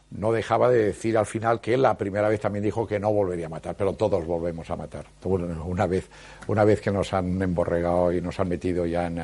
[0.09, 3.13] no dejaba de decir al final que él la primera vez también dijo que no
[3.13, 5.05] volvería a matar, pero todos volvemos a matar.
[5.23, 6.09] Bueno, una vez,
[6.47, 9.21] una vez que nos han emborregado y nos han metido ya en,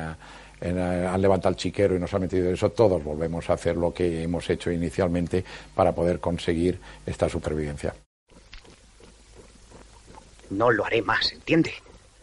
[0.60, 3.54] en, eh, han levantado el chiquero y nos han metido en eso, todos volvemos a
[3.54, 5.44] hacer lo que hemos hecho inicialmente
[5.74, 7.94] para poder conseguir esta supervivencia.
[10.50, 11.72] No lo haré más, ¿entiende?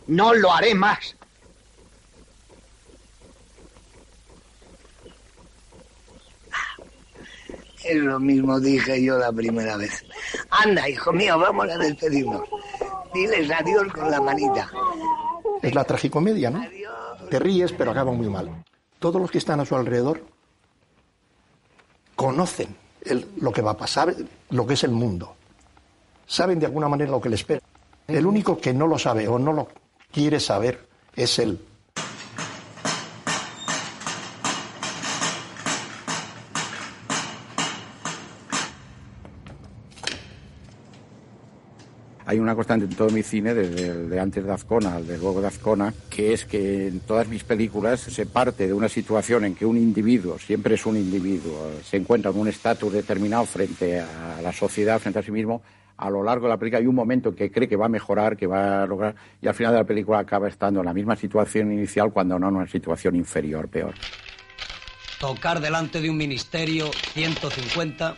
[0.07, 1.15] No lo haré más.
[7.83, 10.03] Es lo mismo dije yo la primera vez.
[10.49, 12.41] Anda, hijo mío, vamos a despedirnos.
[13.13, 14.69] Diles adiós con la manita.
[15.61, 16.61] Es la tragicomedia, ¿no?
[17.29, 18.63] Te ríes, pero acaba muy mal.
[18.99, 20.23] Todos los que están a su alrededor
[22.15, 22.75] conocen
[23.37, 24.15] lo que va a pasar,
[24.49, 25.35] lo que es el mundo.
[26.25, 27.61] Saben de alguna manera lo que les espera.
[28.07, 29.67] El único que no lo sabe o no lo
[30.11, 31.59] quiere saber es él.
[42.29, 45.17] Hay una constante en todo mi cine, desde el de antes de Azcona al de
[45.17, 49.45] luego de Azcona, que es que en todas mis películas se parte de una situación
[49.45, 54.01] en que un individuo, siempre es un individuo, se encuentra en un estatus determinado frente
[54.01, 55.61] a la sociedad, frente a sí mismo.
[55.95, 57.89] A lo largo de la película hay un momento en que cree que va a
[57.89, 60.93] mejorar, que va a lograr, y al final de la película acaba estando en la
[60.93, 63.93] misma situación inicial, cuando no en una situación inferior, peor.
[65.17, 68.17] Tocar delante de un ministerio 150.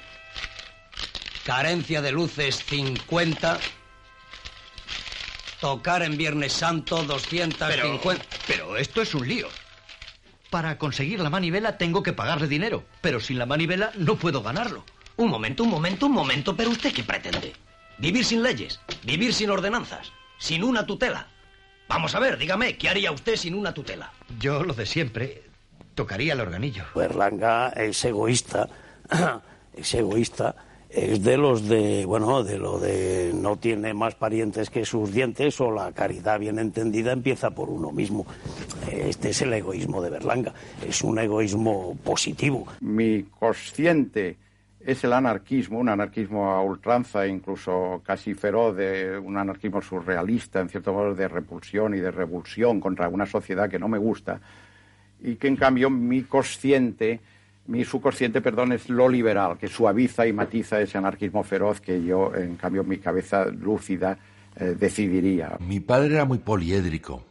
[1.46, 3.60] Carencia de luces 50.
[5.60, 7.68] Tocar en Viernes Santo 250.
[8.48, 9.48] Pero esto es un lío.
[10.50, 14.86] Para conseguir la manivela tengo que pagarle dinero, pero sin la manivela no puedo ganarlo.
[15.18, 17.54] Un momento, un momento, un momento, pero usted qué pretende?
[17.98, 21.28] Vivir sin leyes, vivir sin ordenanzas, sin una tutela.
[21.90, 24.14] Vamos a ver, dígame, ¿qué haría usted sin una tutela?
[24.40, 25.44] Yo lo de siempre,
[25.94, 26.86] tocaría el organillo.
[26.96, 28.70] Berlanga es egoísta,
[29.74, 30.56] es egoísta,
[30.90, 35.62] es de los de, bueno, de lo de no tiene más parientes que sus dientes
[35.62, 38.26] o la caridad bien entendida empieza por uno mismo.
[38.92, 40.54] Este es el egoísmo de Berlanga,
[40.86, 42.66] es un egoísmo positivo.
[42.82, 44.38] Mi consciente
[44.80, 50.70] es el anarquismo, un anarquismo a ultranza, incluso casi feroz, de un anarquismo surrealista, en
[50.70, 54.40] cierto modo de repulsión y de revulsión contra una sociedad que no me gusta,
[55.22, 57.20] y que en cambio mi consciente,
[57.70, 62.34] mi subconsciente, perdón, es lo liberal, que suaviza y matiza ese anarquismo feroz que yo,
[62.36, 64.18] en cambio, mi cabeza lúcida
[64.56, 65.58] eh, decidiría.
[65.60, 67.24] Mi padre era muy poliédrico.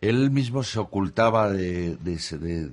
[0.00, 2.70] Él mismo se ocultaba de, de-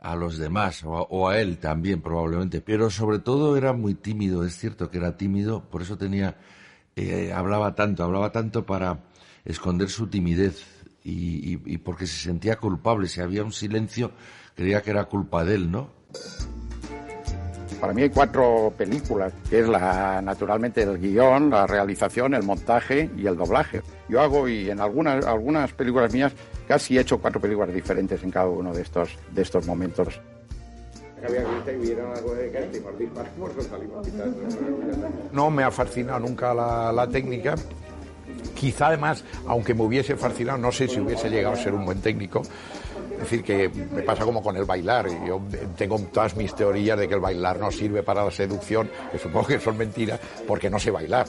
[0.00, 3.94] a los demás, o a, o a él también probablemente, pero sobre todo era muy
[3.94, 6.36] tímido, es cierto que era tímido, por eso tenía,
[6.94, 8.98] eh, hablaba tanto, hablaba tanto para
[9.44, 10.62] esconder su timidez
[11.02, 14.12] y, y- y porque se sentía culpable, si había un silencio
[14.54, 15.88] creía que era culpa de él, ¿no?
[17.80, 23.10] Para mí hay cuatro películas, que es la, naturalmente el guion, la realización, el montaje
[23.16, 23.82] y el doblaje.
[24.08, 26.32] Yo hago, y en algunas, algunas películas mías,
[26.66, 30.18] casi he hecho cuatro películas diferentes en cada uno de estos, de estos momentos.
[35.32, 37.54] No me ha fascinado nunca la, la técnica,
[38.54, 42.00] Quizá además, aunque me hubiese fascinado, no sé si hubiese llegado a ser un buen
[42.00, 42.42] técnico.
[43.24, 45.08] Es decir, que me pasa como con el bailar.
[45.26, 45.40] Yo
[45.78, 49.46] tengo todas mis teorías de que el bailar no sirve para la seducción, que supongo
[49.46, 51.26] que son mentiras, porque no sé bailar.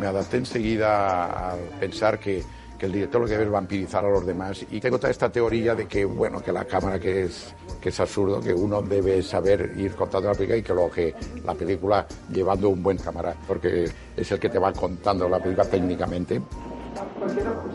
[0.00, 2.42] Me adapté enseguida a pensar que,
[2.76, 4.66] que el director lo que debe es vampirizar a los demás.
[4.68, 8.00] Y tengo toda esta teoría de que, bueno, que la cámara que es, que es
[8.00, 11.14] absurdo, que uno debe saber ir contando la película y que luego que
[11.44, 15.68] la película llevando un buen cámara, porque es el que te va contando la película
[15.68, 16.42] técnicamente.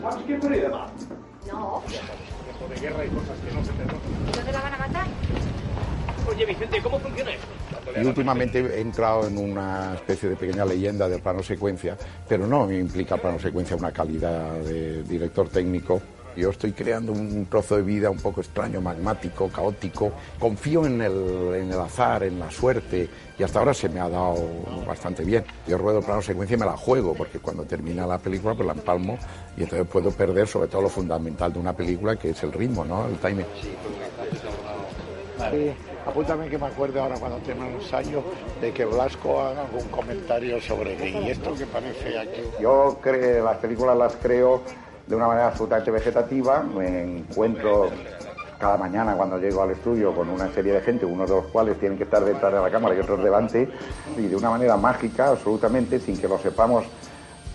[0.02, 0.26] ¿Sabes
[2.68, 2.74] No.
[2.74, 5.06] De guerra y cosas que no se ¿Dónde la van a matar?
[6.28, 7.46] Oye, Vicente, ¿cómo funciona esto?
[8.00, 11.96] Y últimamente he entrado en una especie de pequeña leyenda de plano secuencia,
[12.28, 16.02] pero no me implica plano secuencia una calidad de director técnico.
[16.38, 20.12] Yo estoy creando un trozo de vida un poco extraño, magmático, caótico.
[20.38, 24.08] Confío en el, en el azar, en la suerte, y hasta ahora se me ha
[24.08, 24.36] dado
[24.86, 25.44] bastante bien.
[25.66, 28.72] Yo ruedo plano secuencia y me la juego, porque cuando termina la película pues la
[28.72, 29.18] empalmo
[29.56, 32.84] y entonces puedo perder sobre todo lo fundamental de una película, que es el ritmo,
[32.84, 33.08] ¿no?
[33.08, 33.46] El timing.
[35.50, 35.72] Sí,
[36.06, 38.22] apúntame que me acuerde ahora cuando tenga un ensayo
[38.60, 42.42] de que Blasco haga algún comentario sobre y esto que parece aquí.
[42.60, 44.62] Yo creo, las películas las creo
[45.08, 47.90] de una manera absolutamente vegetativa, me encuentro
[48.58, 51.78] cada mañana cuando llego al estudio con una serie de gente, unos de los cuales
[51.78, 53.68] tienen que estar detrás de la cámara y otros delante,
[54.16, 56.84] y de una manera mágica, absolutamente, sin que lo sepamos,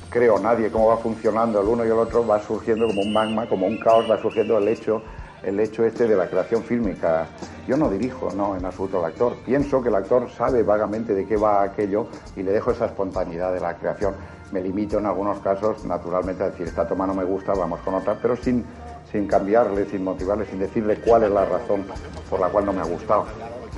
[0.10, 3.47] creo nadie cómo va funcionando el uno y el otro, va surgiendo como un magma,
[3.47, 5.04] como un caos, va surgiendo el hecho
[5.43, 7.28] el hecho este de la creación fílmica.
[7.68, 9.36] Yo no dirijo, no, en absoluto al actor.
[9.45, 13.54] Pienso que el actor sabe vagamente de qué va aquello y le dejo esa espontaneidad
[13.54, 14.16] de la creación.
[14.54, 17.95] Me limito en algunos casos, naturalmente, a decir, esta toma no me gusta, vamos con
[17.95, 18.64] otra, pero sin,
[19.12, 21.84] sin cambiarle, sin motivarle, sin decirle cuál es la razón
[22.30, 23.26] por la cual no me ha gustado.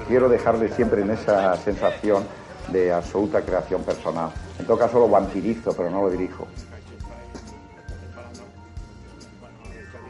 [0.10, 2.26] Quiero dejarle siempre en esa sensación
[2.74, 4.32] de absoluta creación personal.
[4.60, 6.46] En todo caso lo vampirizo, pero no lo dirijo.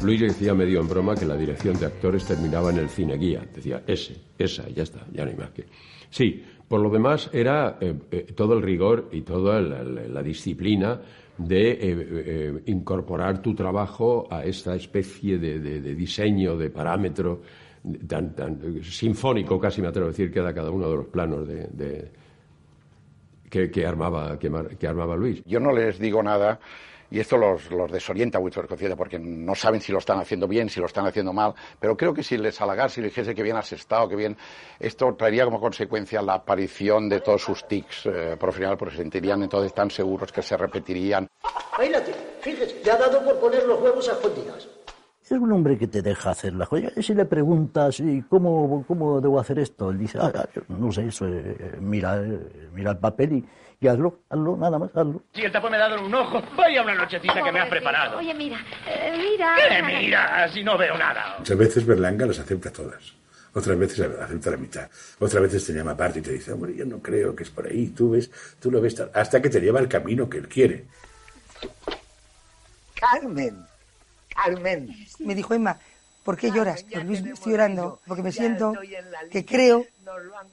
[0.01, 3.45] Luis decía medio en broma que la dirección de actores terminaba en el cine guía.
[3.53, 5.65] Decía, ese, esa, ya está, ya no hay más que.
[6.09, 10.99] Sí, por lo demás era eh, eh, todo el rigor y toda la, disciplina
[11.37, 15.59] de eh, incorporar tu trabajo a esta especie de,
[15.95, 17.41] diseño, de parámetro
[18.07, 18.33] tan,
[18.81, 22.11] sinfónico, casi me atrevo a decir, que da cada uno de los planos de,
[23.49, 25.43] que, armaba, que armaba Luis.
[25.45, 26.59] Yo no les digo nada
[27.11, 30.79] y esto los, desorienta mucho el porque no saben si lo están haciendo bien, si
[30.79, 33.57] lo están haciendo mal, pero creo que si les halagar, si les dijese que bien
[33.57, 34.37] has estado, que bien,
[34.79, 39.43] esto traería como consecuencia la aparición de todos sus tics eh, profesionales, porque se sentirían
[39.43, 41.27] entonces tan seguros que se repetirían.
[41.77, 42.01] Ahí la
[42.41, 44.74] fíjese, te ha dado por poner los huevos a escondidas.
[45.25, 46.91] Es un hombre que te deja hacer la joya.
[47.01, 49.89] Si le preguntas, ¿y cómo, cómo debo hacer esto?
[49.89, 53.45] Él dice, ah, ah no sé, eso, eh, mira, eh, mira el papel y
[53.79, 55.21] y hazlo, hazlo, nada más, hazlo.
[55.33, 58.17] Si el tapo me ha dado un ojo, vaya una nochecita que me has preparado.
[58.17, 58.57] Oye, mira,
[58.87, 59.55] eh, mira.
[59.55, 60.49] ¿Qué mira?
[60.49, 61.35] Si no veo nada.
[61.39, 63.13] Muchas veces Berlanga las acepta todas.
[63.53, 64.89] Otras veces acepta la mitad.
[65.19, 67.67] Otras veces te llama aparte y te dice, hombre, yo no creo que es por
[67.67, 67.87] ahí.
[67.89, 70.85] Tú ves, tú lo ves, hasta que te lleva el camino que él quiere.
[72.99, 73.65] Carmen,
[74.35, 74.95] Carmen.
[75.19, 75.77] Me dijo Emma,
[76.23, 76.83] ¿por qué lloras?
[76.91, 78.73] Pues Luis, estoy llorando porque me siento
[79.31, 79.85] que creo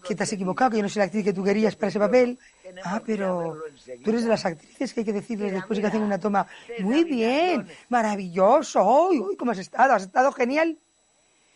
[0.07, 1.99] que te has equivocado, que yo no soy la actriz que tú querías para ese
[1.99, 2.39] papel.
[2.85, 3.59] Ah, pero
[4.03, 6.47] tú eres de las actrices que hay que decirles después de que hacen una toma.
[6.78, 8.83] Muy bien, maravilloso.
[9.09, 9.95] Uy, uy, ¿cómo has estado?
[9.95, 10.78] ¿Has estado genial?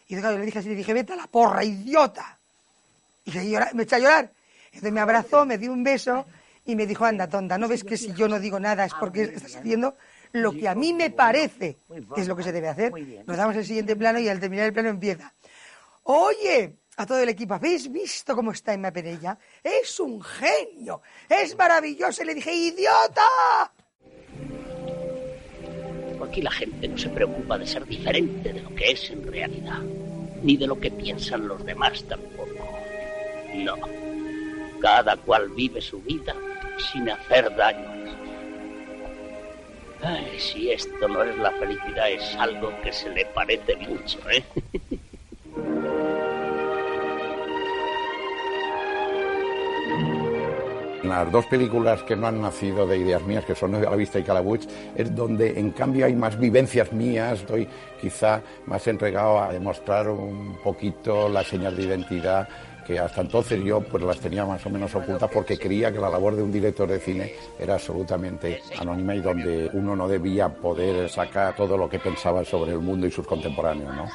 [0.08, 2.38] Y yo le dije así, le dije, vete a la porra, idiota.
[3.24, 3.32] Y
[3.74, 4.30] me eché a llorar.
[4.66, 6.26] Entonces me abrazó, me dio un beso
[6.64, 9.22] y me dijo, anda, tonta, ¿no ves que si yo no digo nada es porque
[9.22, 9.96] estás haciendo
[10.32, 11.78] lo que a mí me parece
[12.14, 12.92] que es lo que se debe hacer?
[13.26, 15.32] Nos damos el siguiente plano y al terminar el plano empieza.
[16.04, 19.38] Oye, a todo el equipo, ¿habéis visto cómo está Emma Perella?
[19.62, 22.22] Es un genio, es maravilloso.
[22.22, 23.22] Y le dije, ¡idiota!
[26.24, 29.80] Aquí la gente no se preocupa de ser diferente de lo que es en realidad,
[30.42, 32.66] ni de lo que piensan los demás tampoco.
[33.54, 33.76] No,
[34.80, 36.34] cada cual vive su vida
[36.92, 37.95] sin hacer daño
[40.02, 44.44] Ay, si esto no es la felicidad, es algo que se le parece mucho, ¿eh?
[51.16, 54.18] las dos películas que no han nacido de ideas mías, que son A la vista
[54.18, 54.62] y Calabuch,
[54.94, 57.66] es donde en cambio hay más vivencias mías, estoy
[58.00, 62.48] quizá más entregado a demostrar un poquito la señal de identidad
[62.86, 66.08] que hasta entonces yo pues las tenía más o menos ocultas porque creía que la
[66.08, 71.10] labor de un director de cine era absolutamente anónima y donde uno no debía poder
[71.10, 74.08] sacar todo lo que pensaba sobre el mundo y sus contemporáneos, ¿no?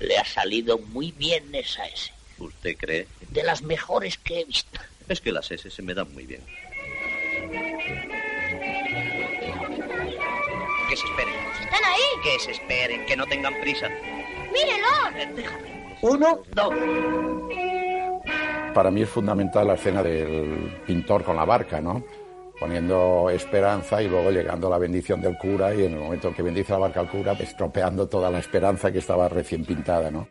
[0.00, 2.12] Le ha salido muy bien esa S.
[2.38, 3.06] ¿Usted cree?
[3.30, 4.80] De las mejores que he visto.
[5.08, 6.40] Es que las S se me dan muy bien.
[10.88, 11.34] Que se esperen.
[11.60, 12.02] ¿Están ahí?
[12.22, 13.88] Que se esperen, que no tengan prisa.
[14.52, 15.34] ¡Mírenlo!
[15.34, 15.77] Déjame.
[16.02, 16.74] Uno, dos.
[18.74, 22.04] Para mí es fundamental la escena del pintor con la barca, ¿no?
[22.60, 26.42] Poniendo esperanza y luego llegando la bendición del cura y en el momento en que
[26.42, 30.28] bendice la barca al cura, estropeando toda la esperanza que estaba recién pintada, ¿no?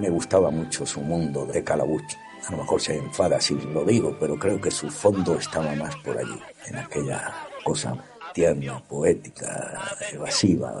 [0.00, 2.14] Me gustaba mucho su mundo de Calabuch.
[2.48, 5.94] A lo mejor se enfada si lo digo, pero creo que su fondo estaba más
[5.96, 7.32] por allí, en aquella
[7.62, 7.94] cosa
[8.32, 9.78] tierna, poética,
[10.12, 10.72] evasiva.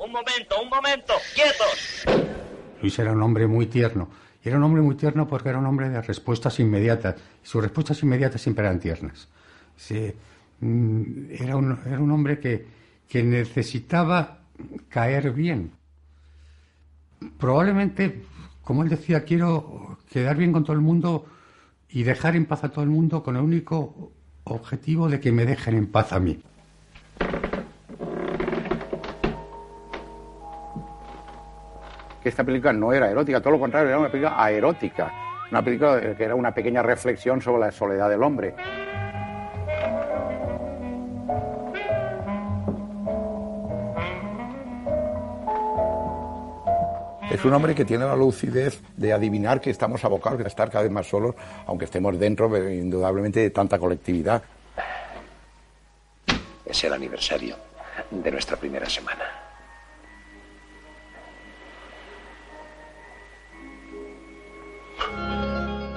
[0.00, 2.04] Un momento, un momento, quietos.
[2.82, 4.08] Luis era un hombre muy tierno.
[4.42, 7.14] Y era un hombre muy tierno porque era un hombre de respuestas inmediatas.
[7.42, 9.28] Y sus respuestas inmediatas siempre eran tiernas.
[9.76, 10.12] Sí,
[10.60, 12.66] mm, era, un, era un hombre que,
[13.08, 14.40] que necesitaba
[14.88, 15.72] caer bien.
[17.38, 18.22] Probablemente,
[18.64, 21.26] como él decía, quiero quedar bien con todo el mundo
[21.88, 24.12] y dejar en paz a todo el mundo con el único
[24.44, 26.42] objetivo de que me dejen en paz a mí.
[32.22, 35.12] que esta película no era erótica, todo lo contrario, era una película aerótica,
[35.50, 38.54] una película que era una pequeña reflexión sobre la soledad del hombre.
[47.34, 50.84] Es un hombre que tiene la lucidez de adivinar que estamos abocados a estar cada
[50.84, 51.34] vez más solos,
[51.66, 54.40] aunque estemos dentro, pero indudablemente, de tanta colectividad.
[56.64, 57.56] Es el aniversario
[58.08, 59.24] de nuestra primera semana.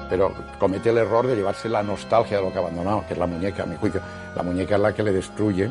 [0.10, 3.20] pero comete el error de llevarse la nostalgia de lo que ha abandonado, que es
[3.20, 4.02] la muñeca, a mi juicio.
[4.36, 5.70] La muñeca es la que le destruye.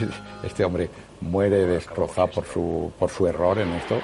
[0.42, 0.90] Este hombre
[1.20, 4.00] muere destrozado por su, por su error en esto.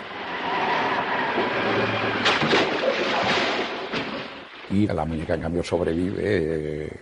[4.73, 7.01] Y la muñeca, en cambio, sobrevive, eh,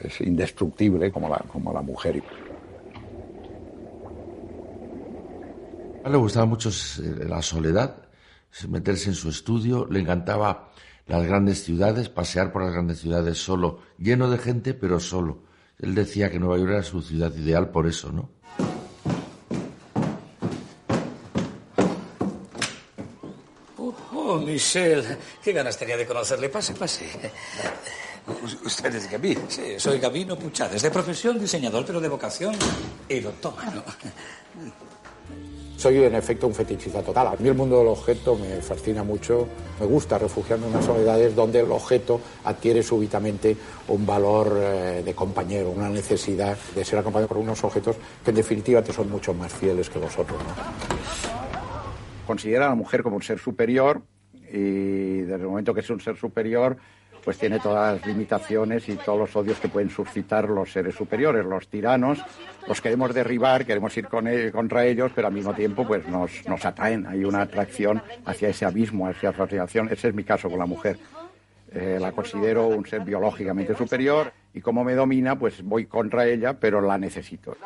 [0.00, 2.22] es indestructible como la, como la mujer.
[6.08, 8.08] Le gustaba mucho eh, la soledad,
[8.68, 10.70] meterse en su estudio, le encantaba
[11.06, 15.42] las grandes ciudades, pasear por las grandes ciudades solo, lleno de gente, pero solo.
[15.78, 18.30] Él decía que Nueva York era su ciudad ideal por eso, ¿no?
[24.32, 25.02] Oh, Michelle,
[25.42, 26.48] qué ganas tenía de conocerle.
[26.48, 27.04] Pase, pase.
[28.64, 29.36] Usted es Gaby.
[29.48, 32.54] Sí, soy Gabino Puchades, de profesión diseñador, pero de vocación
[33.08, 33.82] erotómano.
[35.76, 37.26] Soy en efecto un fetichista total.
[37.26, 39.48] A mí el mundo del objeto me fascina mucho.
[39.80, 43.56] Me gusta refugiarme en unas soledades donde el objeto adquiere súbitamente
[43.88, 48.36] un valor eh, de compañero, una necesidad de ser acompañado por unos objetos que en
[48.36, 50.38] definitiva te son mucho más fieles que vosotros.
[50.38, 50.54] ¿no?
[52.28, 54.02] Considera a la mujer como un ser superior
[54.52, 56.76] y desde el momento que es un ser superior
[57.22, 61.44] pues tiene todas las limitaciones y todos los odios que pueden suscitar los seres superiores,
[61.44, 62.18] los tiranos,
[62.66, 66.30] los queremos derribar, queremos ir con él, contra ellos, pero al mismo tiempo pues nos,
[66.46, 70.48] nos atraen, hay una atracción hacia ese abismo, hacia esa fascinación, ese es mi caso
[70.48, 70.98] con la mujer.
[71.72, 76.54] Eh, la considero un ser biológicamente superior y como me domina, pues voy contra ella,
[76.58, 77.56] pero la necesito.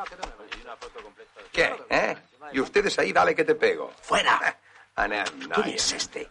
[1.50, 1.70] ¿Qué?
[1.88, 2.14] ¿Eh?
[2.52, 3.90] Y ustedes ahí, dale que te pego.
[4.00, 4.40] ¡Fuera!
[4.96, 6.28] No, ¿Quién es este?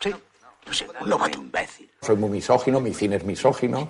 [0.00, 0.10] Sí,
[0.66, 1.90] no sé, un lobato imbécil.
[2.00, 3.88] Soy muy misógino, mi cine es misógino,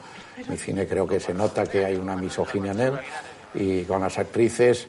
[0.49, 2.99] mi cine creo que se nota que hay una misoginia en él.
[3.55, 4.89] Y con las actrices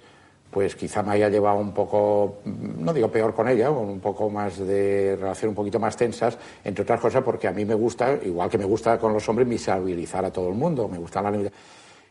[0.51, 4.29] pues quizá me haya llevado un poco, no digo peor con ella, con un poco
[4.29, 8.19] más de relación un poquito más tensas, entre otras cosas porque a mí me gusta,
[8.23, 11.31] igual que me gusta con los hombres, miserabilizar a todo el mundo, me gusta la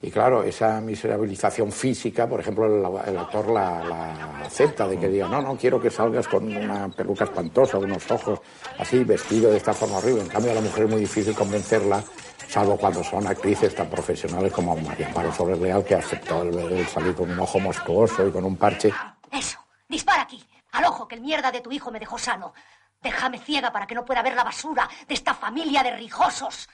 [0.02, 5.42] y claro, esa miserabilización física, por ejemplo, el, actor la, acepta, de que diga, no,
[5.42, 8.40] no quiero que salgas con una peluca espantosa, unos ojos
[8.78, 10.22] así, vestido de esta forma horrible.
[10.22, 12.02] En cambio, a la mujer es muy difícil convencerla,
[12.48, 16.86] salvo cuando son actrices tan profesionales como María Amparo Soler Leal, que aceptó el, el
[16.86, 18.90] salir con un ojo monstruoso y con un parche.
[19.30, 20.42] Eso, dispara aquí,
[20.72, 22.54] al ojo que el mierda de tu hijo me dejó sano.
[23.02, 26.70] Déjame ciega para que no pueda ver la basura de esta familia de rijosos.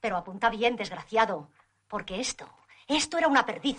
[0.00, 1.50] Pero apunta bien, desgraciado.
[1.88, 2.48] Porque esto,
[2.88, 3.78] esto era una perdiz.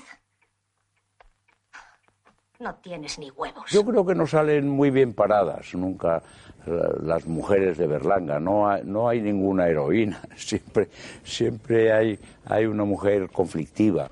[2.60, 3.70] No tienes ni huevos.
[3.70, 6.24] Yo creo que no salen muy bien paradas nunca
[6.66, 8.40] las mujeres de Berlanga.
[8.40, 10.22] No hay, no hay ninguna heroína.
[10.36, 10.90] Siempre,
[11.24, 14.10] siempre hay, hay una mujer conflictiva.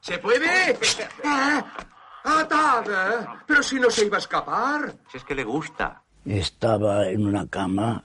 [0.00, 0.78] ¿Se puede?
[1.24, 1.64] ¡Ah!
[2.24, 3.42] ¡Atada!
[3.46, 4.94] Pero si no se iba a escapar.
[5.10, 6.02] Si es que le gusta.
[6.24, 8.04] Estaba en una cama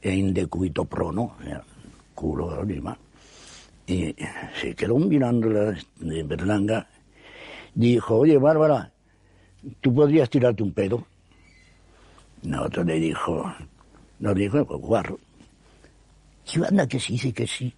[0.00, 1.36] en decúbito prono,
[2.14, 2.96] culo arriba.
[3.86, 4.14] Y
[4.60, 6.88] se quedó mirando la de Berlanga.
[7.74, 8.92] Dijo, oye, Bárbara,
[9.80, 11.06] ¿tú podrías tirarte un pedo?
[12.42, 13.52] No, otro le dijo,
[14.18, 15.18] nos dijo, pues guarro.
[16.44, 17.74] Si anda que sí, sí que sí.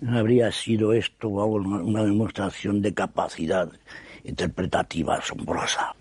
[0.00, 3.70] No habría sido esto una demostración de capacidad
[4.24, 5.95] interpretativa asombrosa.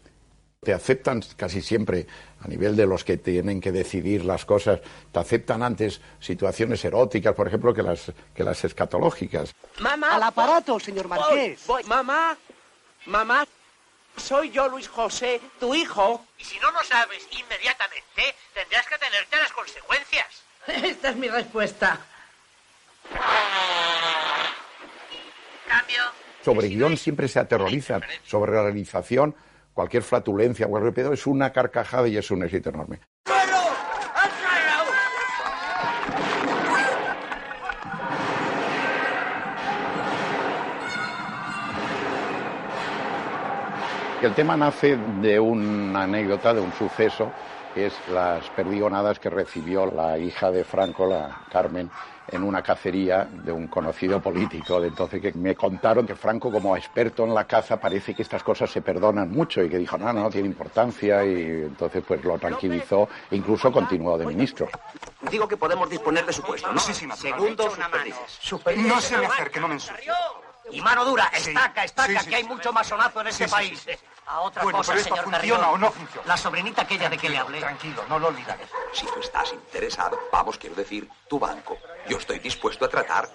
[0.66, 2.08] Te aceptan casi siempre,
[2.42, 7.36] a nivel de los que tienen que decidir las cosas, te aceptan antes situaciones eróticas,
[7.36, 9.54] por ejemplo, que las, que las escatológicas.
[9.78, 10.16] Mamá.
[10.16, 11.62] Al aparato, señor Marqués.
[11.68, 11.90] Voy, voy.
[11.90, 12.36] Mamá.
[13.06, 13.46] Mamá.
[14.18, 16.26] Soy yo, Luis José, tu hijo.
[16.40, 20.28] Y si no lo sabes inmediatamente, tendrás que tenerte las consecuencias.
[20.68, 22.00] Esta es mi respuesta.
[25.68, 26.02] Cambio.
[26.44, 29.36] Sobre guion siempre se aterrorizan, sobre realización,
[29.76, 33.02] cualquier flatulencia, cualquier pedo es una carcajada y es un éxito enorme.
[44.22, 47.32] El tema nace de una anécdota, de un suceso,
[47.76, 51.90] es las perdigonadas que recibió la hija de Franco, la Carmen,
[52.28, 56.76] en una cacería de un conocido político de entonces que me contaron que Franco como
[56.76, 60.12] experto en la caza parece que estas cosas se perdonan mucho y que dijo no,
[60.12, 64.68] no, no tiene importancia y entonces pues lo tranquilizó e incluso continuó de ministro.
[65.30, 66.80] Digo que podemos disponer de su puesto, ¿no?
[66.80, 67.64] Sí, sí, naturalmente.
[67.64, 68.16] Segundo, Una mano.
[68.96, 70.12] No se me acerque, no me ensucie.
[70.72, 73.80] Y mano dura, estaca, estaca, sí, sí, que hay mucho masonazo en este país.
[73.80, 74.00] sí, sí.
[74.28, 75.76] A otra Bueno, cosa, pero esto señor funciona Carrión.
[75.76, 76.28] o no funciona.
[76.28, 77.60] La sobrinita aquella de que le hablé.
[77.60, 78.64] Tranquilo, no lo olvidaré.
[78.92, 81.78] Si tú estás interesado, vamos, quiero decir, tu banco,
[82.10, 83.30] yo estoy dispuesto a tratar.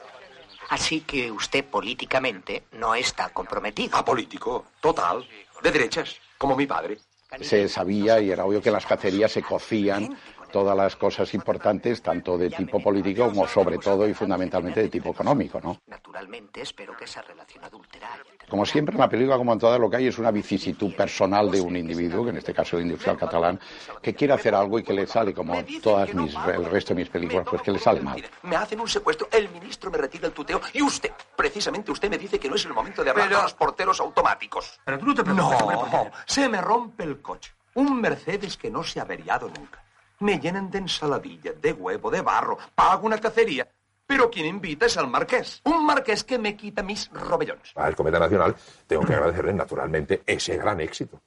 [0.70, 3.97] Así que usted políticamente no está comprometido.
[3.97, 5.28] Apolítico, total,
[5.62, 6.99] de derechas, como mi padre.
[7.41, 10.18] Se sabía y era obvio que en las cacerías se cocían
[10.51, 15.11] todas las cosas importantes, tanto de tipo político como sobre todo y fundamentalmente de tipo
[15.11, 15.79] económico, ¿no?
[15.87, 18.19] Naturalmente, espero que esa relación adulterada.
[18.49, 21.51] Como siempre en la película, como en todas, lo que hay es una vicisitud personal
[21.51, 23.61] de un individuo, que en este caso el industrial catalán,
[24.03, 27.09] que quiere hacer algo y que le sale, como todas mis, el resto de mis
[27.09, 28.23] películas, pues que le sale mal.
[28.43, 32.19] Me hacen un secuestro, el ministro me retira el tuteo y usted, precisamente usted me
[32.19, 34.81] dice que no es el momento de hablar de los porteros automáticos.
[34.85, 37.53] Pero tú no te preocupes, No, se me rompe el coche.
[37.75, 39.80] Un Mercedes que no se ha averiado nunca.
[40.21, 42.59] Me llenan de ensaladilla, de huevo, de barro.
[42.75, 43.66] Pago una cacería.
[44.07, 45.61] Pero quien invita es al marqués.
[45.64, 47.73] Un marqués que me quita mis robellones.
[47.77, 48.55] Al Cometa Nacional
[48.87, 51.21] tengo que agradecerle naturalmente ese gran éxito.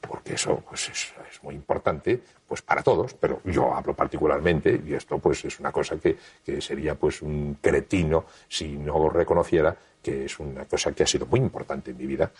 [0.00, 4.94] Porque eso pues, es, es muy importante pues, para todos, pero yo hablo particularmente, y
[4.94, 10.26] esto pues, es una cosa que, que sería pues, un cretino si no reconociera que
[10.26, 12.30] es una cosa que ha sido muy importante en mi vida.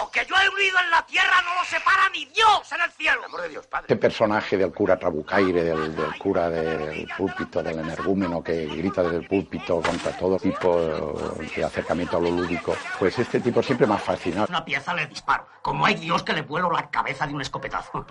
[0.00, 2.90] Lo que yo he unido en la tierra no lo separa ni Dios en el
[2.92, 3.20] cielo.
[3.26, 3.84] Amor de Dios, Padre.
[3.88, 9.18] Este personaje del cura Trabucaire, del, del cura del púlpito, del energúmeno que grita desde
[9.18, 13.94] el púlpito contra todo tipo de acercamiento a lo lúdico, pues este tipo siempre me
[13.94, 14.46] ha fascinado.
[14.48, 15.46] Una pieza le disparo.
[15.60, 18.06] Como hay Dios que le vuelo la cabeza de un escopetazo.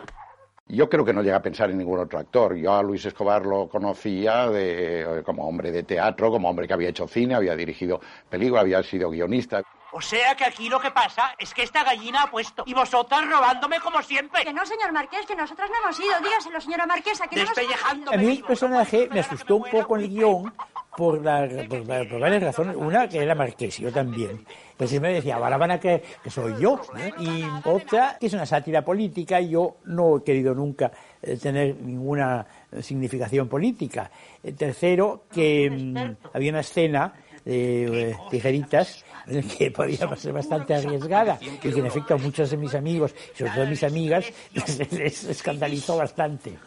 [0.67, 2.55] Yo creo que no llega a pensar en ningún otro actor.
[2.55, 6.89] Yo a Luis Escobar lo conocía de- como hombre de teatro, como hombre que había
[6.89, 9.63] hecho cine, había dirigido películas, había sido guionista.
[9.91, 12.63] O sea que aquí lo que pasa es que esta gallina ha puesto.
[12.65, 14.43] Y vosotras robándome como siempre.
[14.43, 16.19] Que no, señor Marqués, que nosotras no hemos ido.
[16.21, 18.15] Dígaselo, señora Marquesa, que no nos Despellejándome.
[18.17, 20.53] A mí el personaje me asustó un poco el guion
[20.95, 22.75] por, la- por, por varias razones.
[22.75, 24.45] Una, que era marqués, yo también.
[24.77, 26.79] Pues siempre decía, ahora van a creer que soy yo.
[26.93, 27.23] ¿no?
[27.23, 29.41] Y otra, que es una sátira política.
[29.41, 34.11] y Yo no he querido nunca eh, tener ninguna eh, significación política.
[34.43, 37.13] Eh, tercero, que mm, había una escena
[37.45, 39.03] eh, tijeritas
[39.57, 43.51] que podía ser bastante arriesgada y que en efecto a muchos de mis amigos, sobre
[43.51, 44.25] todo a mis amigas,
[44.91, 46.57] les escandalizó bastante.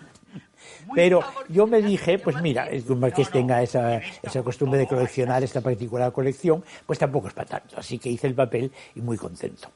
[0.94, 4.86] Pero yo me dije, pues mira, el que un marqués tenga esa, esa costumbre de
[4.86, 7.76] coleccionar esta particular colección, pues tampoco es para tanto.
[7.78, 9.68] Así que hice el papel y muy contento.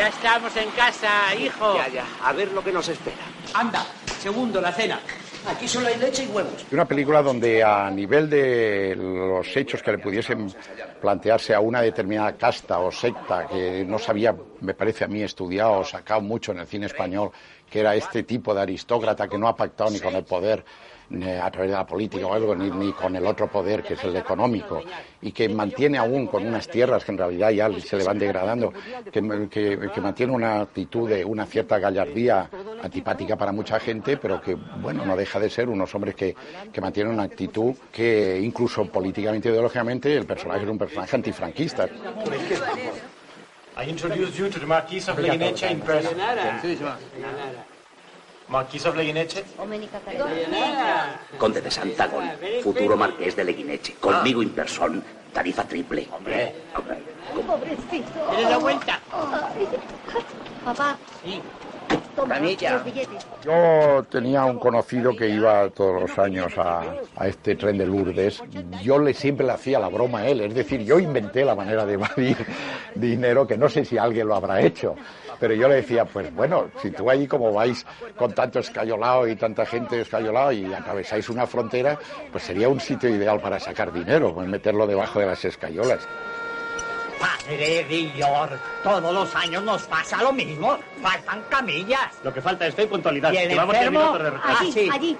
[0.00, 1.76] Ya estamos en casa, hijo.
[1.76, 3.18] Ya, ya, a ver lo que nos espera.
[3.52, 3.84] Anda,
[4.18, 4.98] segundo, la cena.
[5.46, 6.64] Aquí solo hay leche y huevos.
[6.72, 10.50] Una película donde a nivel de los hechos que le pudiesen
[11.02, 15.80] plantearse a una determinada casta o secta que no sabía, me parece a mí, estudiado
[15.80, 17.30] o sacado mucho en el cine español,
[17.68, 20.64] que era este tipo de aristócrata que no ha pactado ni con el poder
[21.10, 24.04] a través de la política o algo, ni, ni con el otro poder que es
[24.04, 24.80] el económico,
[25.20, 28.72] y que mantiene aún con unas tierras que en realidad ya se le van degradando,
[29.10, 32.48] que, que- que mantiene una actitud de una cierta gallardía
[32.82, 36.36] antipática para mucha gente, pero que, bueno, no deja de ser unos hombres que,
[36.72, 41.88] que mantienen una actitud que incluso políticamente, ideológicamente, el personaje es un personaje antifranquista.
[43.76, 46.14] I introduce you to the Marquis of Leguinecha in person.
[48.50, 49.44] Marquisa Leguineche.
[51.38, 52.24] Conde de Santagón,
[52.62, 53.94] futuro marqués de Leguineche.
[54.00, 56.08] Conmigo in person, tarifa triple.
[56.10, 56.52] Hombre.
[57.46, 58.30] Pobrecito.
[58.32, 58.98] Dele la vuelta.
[60.64, 60.98] Papá.
[61.24, 61.40] Sí.
[62.14, 62.72] Toma Canilla.
[62.74, 63.26] los billetes.
[63.44, 66.82] Yo tenía un conocido que iba todos los años a,
[67.16, 68.42] a este tren de Lourdes.
[68.82, 71.86] Yo le siempre le hacía la broma a él, es decir, yo inventé la manera
[71.86, 72.36] de evadir
[72.94, 74.96] dinero que no sé si alguien lo habrá hecho.
[75.40, 77.84] Pero yo le decía, pues bueno, si tú allí como vais
[78.16, 81.98] con tanto escayolado y tanta gente escayolado y atravesáis una frontera,
[82.30, 86.06] pues sería un sitio ideal para sacar dinero, pues meterlo debajo de las escayolas.
[87.18, 90.78] Padre Villor, todos los años nos pasa lo mismo.
[91.02, 92.14] Faltan camillas.
[92.22, 93.32] Lo que falta es fe y puntualidad.
[93.32, 94.14] ¿Y el enfermo?
[94.14, 94.88] Allí, Ah, sí.
[94.92, 95.18] allí.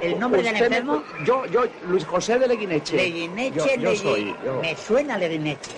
[0.00, 1.02] ¿El nombre del me- enfermo?
[1.24, 2.96] Yo, yo, Luis José de Leguineche.
[2.96, 4.34] Leguineche, Yo, yo soy.
[4.44, 5.70] yo- Me suena Leguineche.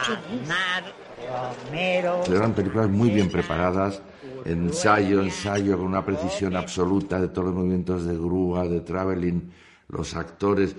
[0.00, 0.84] Aznar,
[1.64, 2.22] Romero.
[2.26, 4.02] Eran películas muy bien preparadas,
[4.44, 9.50] ensayo, ensayo, con una precisión absoluta de todos los movimientos de grúa, de traveling,
[9.88, 10.76] los actores.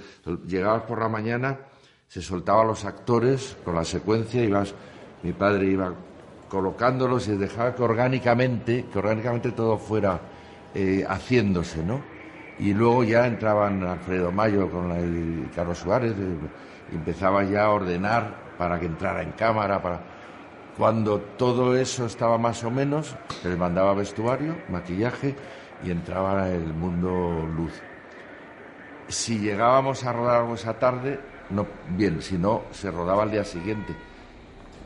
[0.48, 1.60] Llegabas por la mañana,
[2.08, 4.74] se soltaban los actores con la secuencia, ibas,
[5.24, 5.94] mi padre iba
[6.50, 10.20] colocándolos y dejaba que orgánicamente, que orgánicamente todo fuera
[10.76, 12.02] eh, haciéndose, ¿no?
[12.60, 16.38] Y luego ya entraban Alfredo Mayo con y Carlos Suárez, eh,
[16.92, 20.02] empezaba ya a ordenar para que entrara en cámara, para...
[20.78, 25.36] Cuando todo eso estaba más o menos, se les mandaba vestuario, maquillaje
[25.84, 27.74] y entraba el mundo luz.
[29.10, 31.20] Si llegábamos a rodar algo esa tarde,
[31.50, 33.94] no, bien, si no, se rodaba al día siguiente.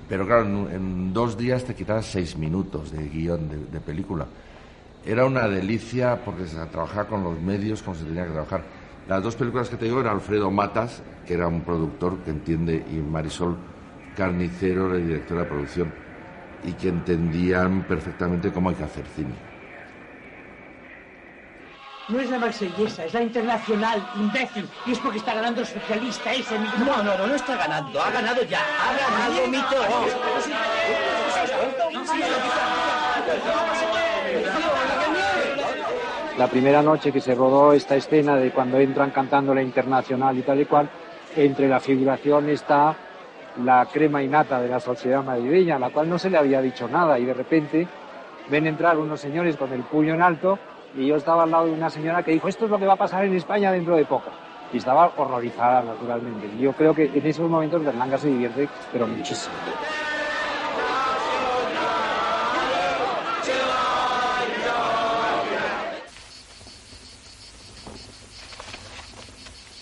[0.10, 4.26] Pero claro, en, dos días te quitabas seis minutos de guion de, de película.
[5.06, 8.64] Era una delicia porque se trabajaba con los medios como se tenía que trabajar.
[9.08, 12.84] Las dos películas que te digo eran Alfredo Matas, que era un productor que entiende,
[12.92, 13.56] y Marisol
[14.16, 15.94] Carnicero, la directora de producción,
[16.64, 19.34] y que entendían perfectamente cómo hay que hacer cine.
[22.08, 24.70] No es la marsellesa, es la internacional, imbécil.
[24.86, 26.58] Y es porque está ganando el socialista ese.
[26.60, 28.00] No, no, no, no está ganando.
[28.00, 28.60] Ha ganado ya.
[28.60, 30.06] Ha ganado mi toro.
[36.38, 40.42] La primera noche que se rodó esta escena de cuando entran cantando la internacional y
[40.44, 40.88] tal y cual,
[41.36, 42.96] entre la figuración está
[43.64, 46.88] la crema innata de la sociedad madrileña, a la cual no se le había dicho
[46.88, 47.88] nada y de repente
[48.50, 50.60] ven entrar unos señores con el puño en alto
[50.96, 52.94] y yo estaba al lado de una señora que dijo esto es lo que va
[52.94, 54.30] a pasar en España dentro de poco
[54.74, 56.48] y estaba horrorizada naturalmente.
[56.58, 59.54] Y yo creo que en esos momentos Berlanga se divierte pero muchísimo.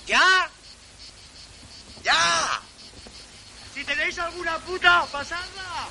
[0.06, 0.20] ¿Ya?
[2.04, 2.33] ¡Ya!
[4.26, 5.88] Alguna puta, pasadla.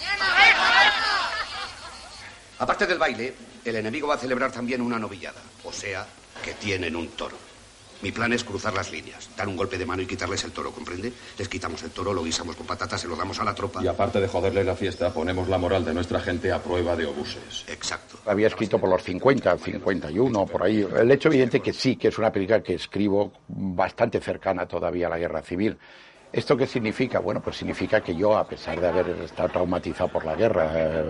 [2.59, 5.41] Aparte del baile, el enemigo va a celebrar también una novillada.
[5.65, 6.07] O sea,
[6.43, 7.37] que tienen un toro.
[8.03, 10.73] Mi plan es cruzar las líneas, dar un golpe de mano y quitarles el toro,
[10.73, 11.13] ¿comprende?
[11.39, 13.81] Les quitamos el toro, lo guisamos con patatas, se lo damos a la tropa.
[13.81, 17.07] Y aparte de joderle la fiesta, ponemos la moral de nuestra gente a prueba de
[17.07, 17.65] obuses.
[17.69, 18.19] Exacto.
[18.27, 20.85] Había escrito por los 50, 51, por ahí.
[20.97, 25.11] El hecho evidente que sí, que es una película que escribo bastante cercana todavía a
[25.11, 25.79] la guerra civil.
[26.33, 27.19] ¿Esto qué significa?
[27.19, 31.05] Bueno, pues significa que yo, a pesar de haber estado traumatizado por la guerra, eh,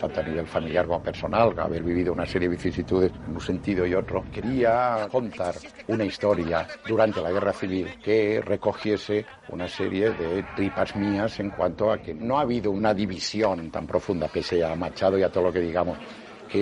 [0.00, 3.84] tanto a nivel familiar como personal, haber vivido una serie de vicisitudes en un sentido
[3.84, 5.56] y otro, quería contar
[5.88, 11.92] una historia durante la guerra civil que recogiese una serie de tripas mías en cuanto
[11.92, 15.44] a que no ha habido una división tan profunda, pese a Machado y a todo
[15.44, 15.98] lo que digamos,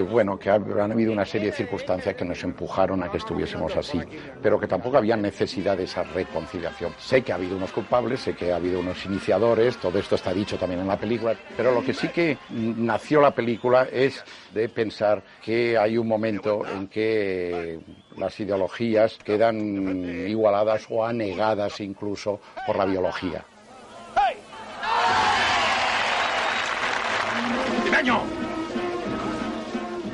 [0.00, 4.00] bueno, que han habido una serie de circunstancias que nos empujaron a que estuviésemos así,
[4.42, 6.92] pero que tampoco había necesidad de esa reconciliación.
[6.98, 10.32] Sé que ha habido unos culpables, sé que ha habido unos iniciadores, todo esto está
[10.32, 14.68] dicho también en la película, pero lo que sí que nació la película es de
[14.68, 17.80] pensar que hay un momento en que
[18.16, 23.44] las ideologías quedan igualadas o anegadas incluso por la biología.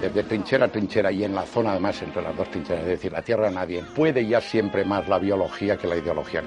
[0.01, 3.13] Desde trinchera a trinchera y en la zona además entre las dos trincheras, es decir,
[3.13, 6.43] la tierra nadie, puede ya siempre más la biología que la ideología.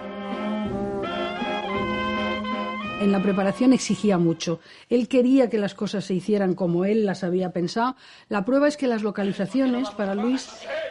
[3.00, 4.62] En la preparación exigía mucho.
[4.90, 7.98] Él quería que las cosas se hicieran como él las había pensado.
[8.30, 10.48] La prueba es que las localizaciones para Luis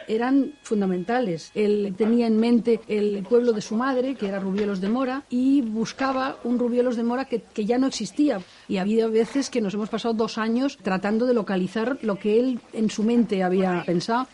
[0.07, 1.49] eran fundamentales.
[1.55, 5.61] Él tenía en mente el pueblo de su madre, que era Rubielos de Mora, y
[5.61, 8.39] buscaba un Rubielos de Mora que, que ya no existía.
[8.67, 12.39] Y ha habido veces que nos hemos pasado dos años tratando de localizar lo que
[12.39, 14.27] él en su mente había pensado.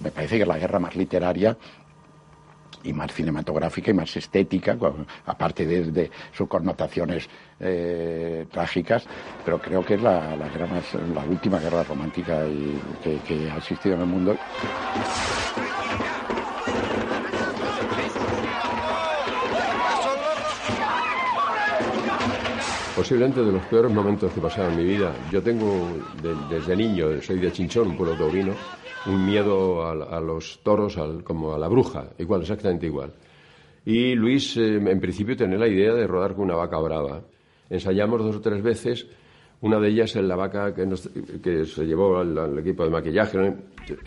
[0.00, 1.56] Me parece que es la guerra más literaria
[2.84, 4.76] y más cinematográfica y más estética,
[5.26, 7.28] aparte de, sus connotaciones
[7.58, 9.04] eh, trágicas,
[9.44, 10.48] pero creo que es la, la,
[11.14, 12.44] la última guerra romántica
[13.02, 14.36] que ha existido en el mundo.
[22.98, 25.14] Posiblemente de los peores momentos que pasaron en mi vida.
[25.30, 25.88] Yo tengo,
[26.50, 28.52] desde niño, soy de Chinchón, un pueblo taurino,
[29.06, 33.14] un miedo a, los toros como a la bruja, igual, exactamente igual.
[33.84, 37.22] Y Luis, eh, en principio, tenía la idea de rodar con una vaca brava.
[37.70, 39.06] Ensayamos dos o tres veces
[39.60, 40.86] una de ellas es la vaca que,
[41.42, 43.54] que se llevó al, equipo de maquillaje,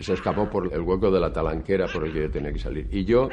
[0.00, 2.88] se escapó por el hueco de la talanquera por el que tenía que salir.
[2.90, 3.28] Y yo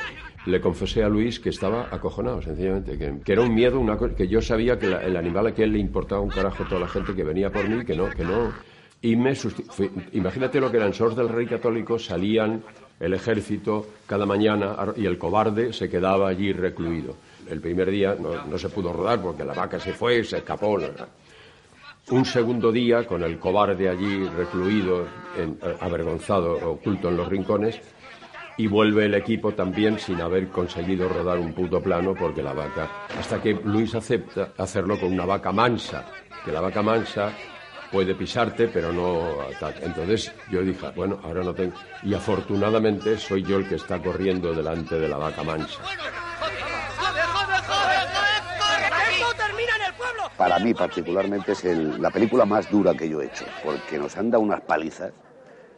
[0.45, 4.41] le confesé a Luis que estaba acojonado, sencillamente, que, era un miedo, una que yo
[4.41, 7.51] sabía que el animal a él le importaba un carajo toda la gente que venía
[7.51, 8.51] por mí, que no, que no.
[9.01, 9.33] Y me
[10.11, 12.61] imagínate lo que eran SOS del Rey Católico, salían
[12.99, 17.15] el ejército cada mañana y el cobarde se quedaba allí recluido.
[17.49, 20.77] El primer día no, no se pudo rodar porque la vaca se fue, se escapó.
[22.11, 25.05] Un segundo día, con el cobarde allí recluido,
[25.37, 27.79] eh, avergonzado, oculto en los rincones,
[28.57, 32.89] y vuelve el equipo también sin haber conseguido rodar un puto plano porque la vaca.
[33.17, 36.03] Hasta que Luis acepta hacerlo con una vaca mansa,
[36.43, 37.31] que la vaca mansa
[37.91, 39.37] puede pisarte, pero no.
[39.81, 41.75] Entonces yo dije, bueno, ahora no tengo.
[42.03, 45.79] Y afortunadamente soy yo el que está corriendo delante de la vaca mansa.
[50.39, 54.31] Para mí particularmente es la película más dura que yo he hecho, porque nos han
[54.31, 55.11] dado unas palizas,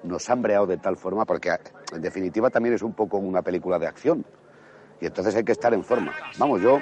[0.03, 1.49] nos han breado de tal forma, porque
[1.91, 4.23] en definitiva también es un poco una película de acción,
[5.01, 6.13] y entonces hay que estar en forma.
[6.37, 6.77] Vamos, yo,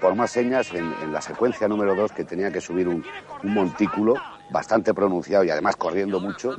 [0.00, 3.04] por más señas, en, la secuencia número dos, que tenía que subir un,
[3.44, 4.16] montículo
[4.50, 6.56] bastante pronunciado y además corriendo mucho,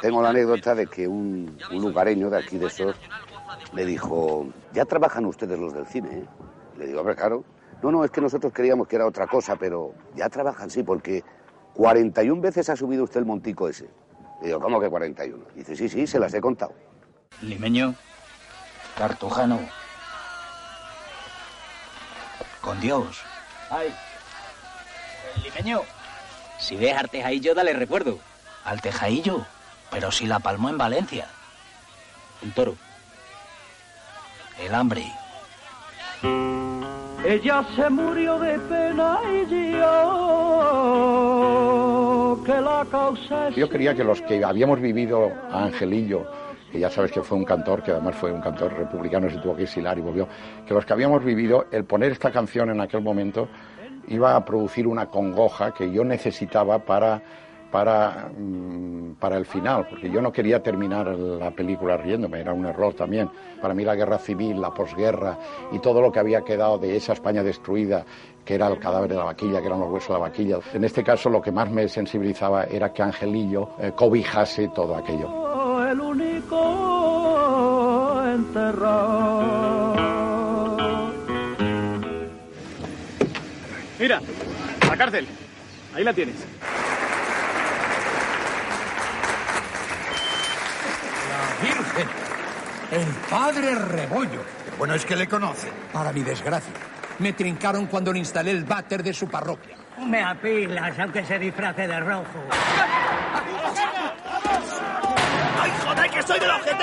[0.00, 2.96] tengo la anécdota de que un, lugareño de aquí de SOS
[3.74, 6.24] me dijo, ya trabajan ustedes los del cine, ¿eh?
[6.78, 7.44] Le digo, hombre, claro,
[7.82, 11.24] no, no, es que nosotros creíamos que era otra cosa, pero ya trabajan, sí, porque
[11.74, 13.88] 41 veces ha subido usted el montico ese.
[14.40, 15.44] Y digo, ¿cómo que 41?
[15.54, 16.72] dice, sí, sí, se las he contado.
[17.40, 17.94] Limeño,
[18.96, 19.58] Cartujano,
[22.60, 23.20] con Dios.
[23.70, 23.92] Ay,
[25.42, 25.80] Limeño,
[26.58, 28.18] si ves al Tejaillo, dale recuerdo.
[28.64, 29.44] ¿Al Tejaillo?
[29.90, 31.26] Pero si la palmó en Valencia.
[32.42, 32.76] Un toro.
[34.58, 35.04] El hambre.
[37.24, 40.82] Ella se murió de pena y yo
[42.44, 46.26] que la causa Yo creía que los que habíamos vivido a Angelillo,
[46.72, 49.54] que ya sabes que fue un cantor, que además fue un cantor republicano, se tuvo
[49.54, 50.26] que exilar y volvió,
[50.66, 53.48] que los que habíamos vivido, el poner esta canción en aquel momento
[54.08, 57.22] iba a producir una congoja que yo necesitaba para
[57.72, 62.66] para, mm, para el final, porque yo no quería terminar la película riéndome, era un
[62.66, 63.30] error también.
[63.60, 65.38] Para mí la guerra civil, la posguerra
[65.72, 68.04] y todo lo que había quedado de esa España destruida,
[68.44, 70.58] que era el cadáver de la vaquilla, que eran los huesos de la vaquilla.
[70.74, 75.88] En este caso lo que más me sensibilizaba era que Angelillo eh, cobijase todo aquello.
[75.90, 76.62] El único
[78.26, 79.92] enterrado.
[83.98, 84.20] Mira,
[84.88, 85.26] la cárcel.
[85.94, 86.34] Ahí la tienes.
[92.92, 94.44] El padre Rebollo.
[94.76, 95.68] bueno es que le conoce.
[95.94, 96.74] Para mi desgracia.
[97.20, 99.76] Me trincaron cuando le instalé el váter de su parroquia.
[99.98, 102.26] Me apilas, aunque se disfrace de rojo.
[105.58, 106.82] ¡Ay, joder, que soy del OGT!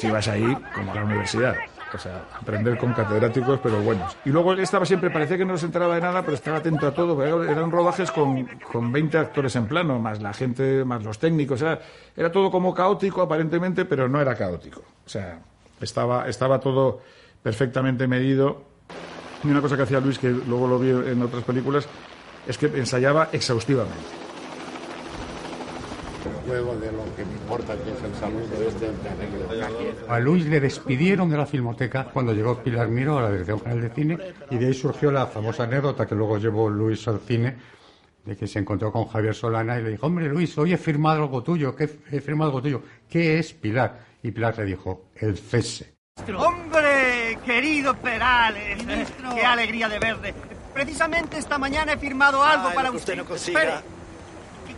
[0.00, 1.54] Si vas ahí, como a la universidad.
[1.94, 4.16] O sea, aprender con catedráticos, pero buenos.
[4.24, 6.86] Y luego él estaba siempre, parecía que no se enteraba de nada, pero estaba atento
[6.86, 7.22] a todo.
[7.22, 11.62] Eran rodajes con, con 20 actores en plano, más la gente, más los técnicos.
[11.62, 11.80] Era,
[12.16, 14.80] era todo como caótico, aparentemente, pero no era caótico.
[14.80, 15.38] O sea,
[15.80, 17.00] estaba, estaba todo
[17.42, 18.62] perfectamente medido.
[19.44, 21.86] Y una cosa que hacía Luis, que luego lo vi en otras películas,
[22.48, 24.23] es que ensayaba exhaustivamente
[26.46, 28.90] juego de lo que me importa, que es el saludo este
[30.08, 33.80] A Luis le despidieron de la filmoteca cuando llegó Pilar Miro a la Dirección General
[33.82, 34.18] de Cine
[34.50, 37.56] y de ahí surgió la famosa anécdota que luego llevó Luis al cine
[38.24, 41.22] de que se encontró con Javier Solana y le dijo, hombre Luis, hoy he firmado
[41.22, 42.82] algo tuyo, ¿qué he firmado algo tuyo?
[43.08, 44.00] ¿Qué es Pilar?
[44.22, 45.94] Y Pilar le dijo, el cese.
[46.36, 48.82] ¡Hombre, querido Perales!
[49.34, 50.34] ¡Qué alegría de verde!
[50.72, 53.16] Precisamente esta mañana he firmado algo para usted.
[53.16, 53.82] No consiga.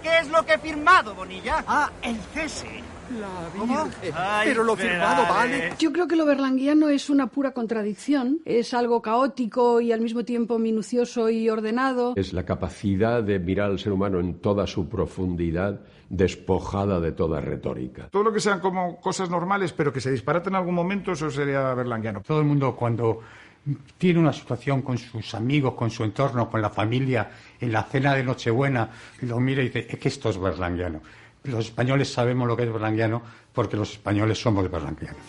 [0.07, 1.64] ¿Qué es lo que he firmado, Bonilla?
[1.66, 2.80] Ah, el cese.
[3.18, 3.26] La
[3.59, 3.88] ¿Cómo?
[4.44, 5.72] Pero lo firmado vale.
[5.80, 8.38] Yo creo que lo berlanguiano es una pura contradicción.
[8.44, 12.12] Es algo caótico y al mismo tiempo minucioso y ordenado.
[12.14, 17.40] Es la capacidad de mirar al ser humano en toda su profundidad, despojada de toda
[17.40, 18.09] retórica.
[18.09, 21.30] Todo lo que sean como cosas normales, pero que se disparaten en algún momento, eso
[21.30, 22.22] sería berlanguiano.
[22.22, 23.22] Todo el mundo cuando
[23.98, 28.14] tiene una situación con sus amigos, con su entorno, con la familia, en la cena
[28.14, 28.90] de Nochebuena,
[29.22, 31.00] lo mira y dice, es que esto es berlanguiano.
[31.44, 35.22] Los españoles sabemos lo que es berlanguiano porque los españoles somos berlanguianos.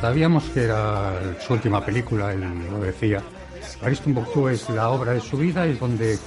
[0.00, 3.22] Sabíamos que era su última película, él lo decía.
[3.82, 4.16] Ariston
[4.50, 6.18] es la obra de su vida, es donde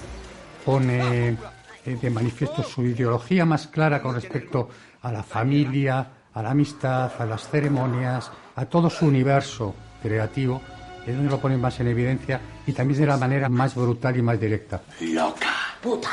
[0.66, 1.38] pone
[1.96, 4.70] de manifiesto su ideología más clara con respecto
[5.02, 10.62] a la familia, a la amistad, a las ceremonias, a todo su universo creativo,
[11.06, 14.22] es donde lo pone más en evidencia y también de la manera más brutal y
[14.22, 14.82] más directa.
[15.02, 15.48] Loca.
[15.82, 16.10] Puta.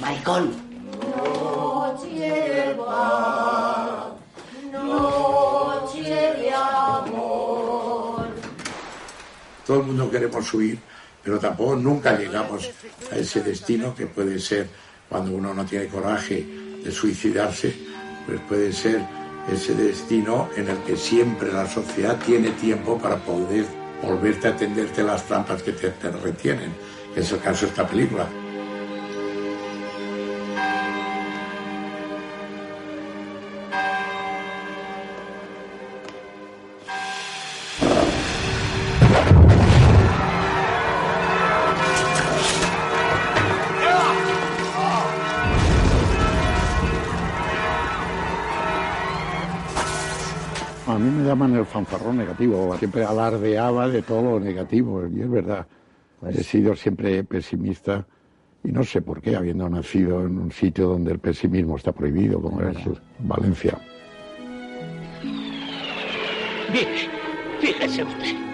[0.00, 0.74] Maricón.
[1.16, 4.16] Noche va,
[4.72, 8.26] noche de amor.
[9.66, 10.78] Todo el mundo queremos huir,
[11.24, 12.70] pero tampoco nunca llegamos
[13.10, 14.68] a ese destino que puede ser
[15.08, 16.46] cuando uno no tiene coraje
[16.84, 17.74] de suicidarse,
[18.26, 19.00] pues puede ser
[19.50, 23.64] ese destino en el que siempre la sociedad tiene tiempo para poder
[24.02, 26.72] volverte a tenderte las trampas que te, te retienen,
[27.14, 28.26] que es el caso de esta película.
[51.34, 55.66] Llaman el fanfarrón negativo, siempre alardeaba de todo lo negativo, y es verdad.
[56.28, 58.06] He sido siempre pesimista
[58.62, 62.40] y no sé por qué, habiendo nacido en un sitio donde el pesimismo está prohibido,
[62.40, 62.76] como es
[63.18, 63.76] Valencia.
[66.72, 67.08] Mire,
[67.60, 68.53] fíjese usted.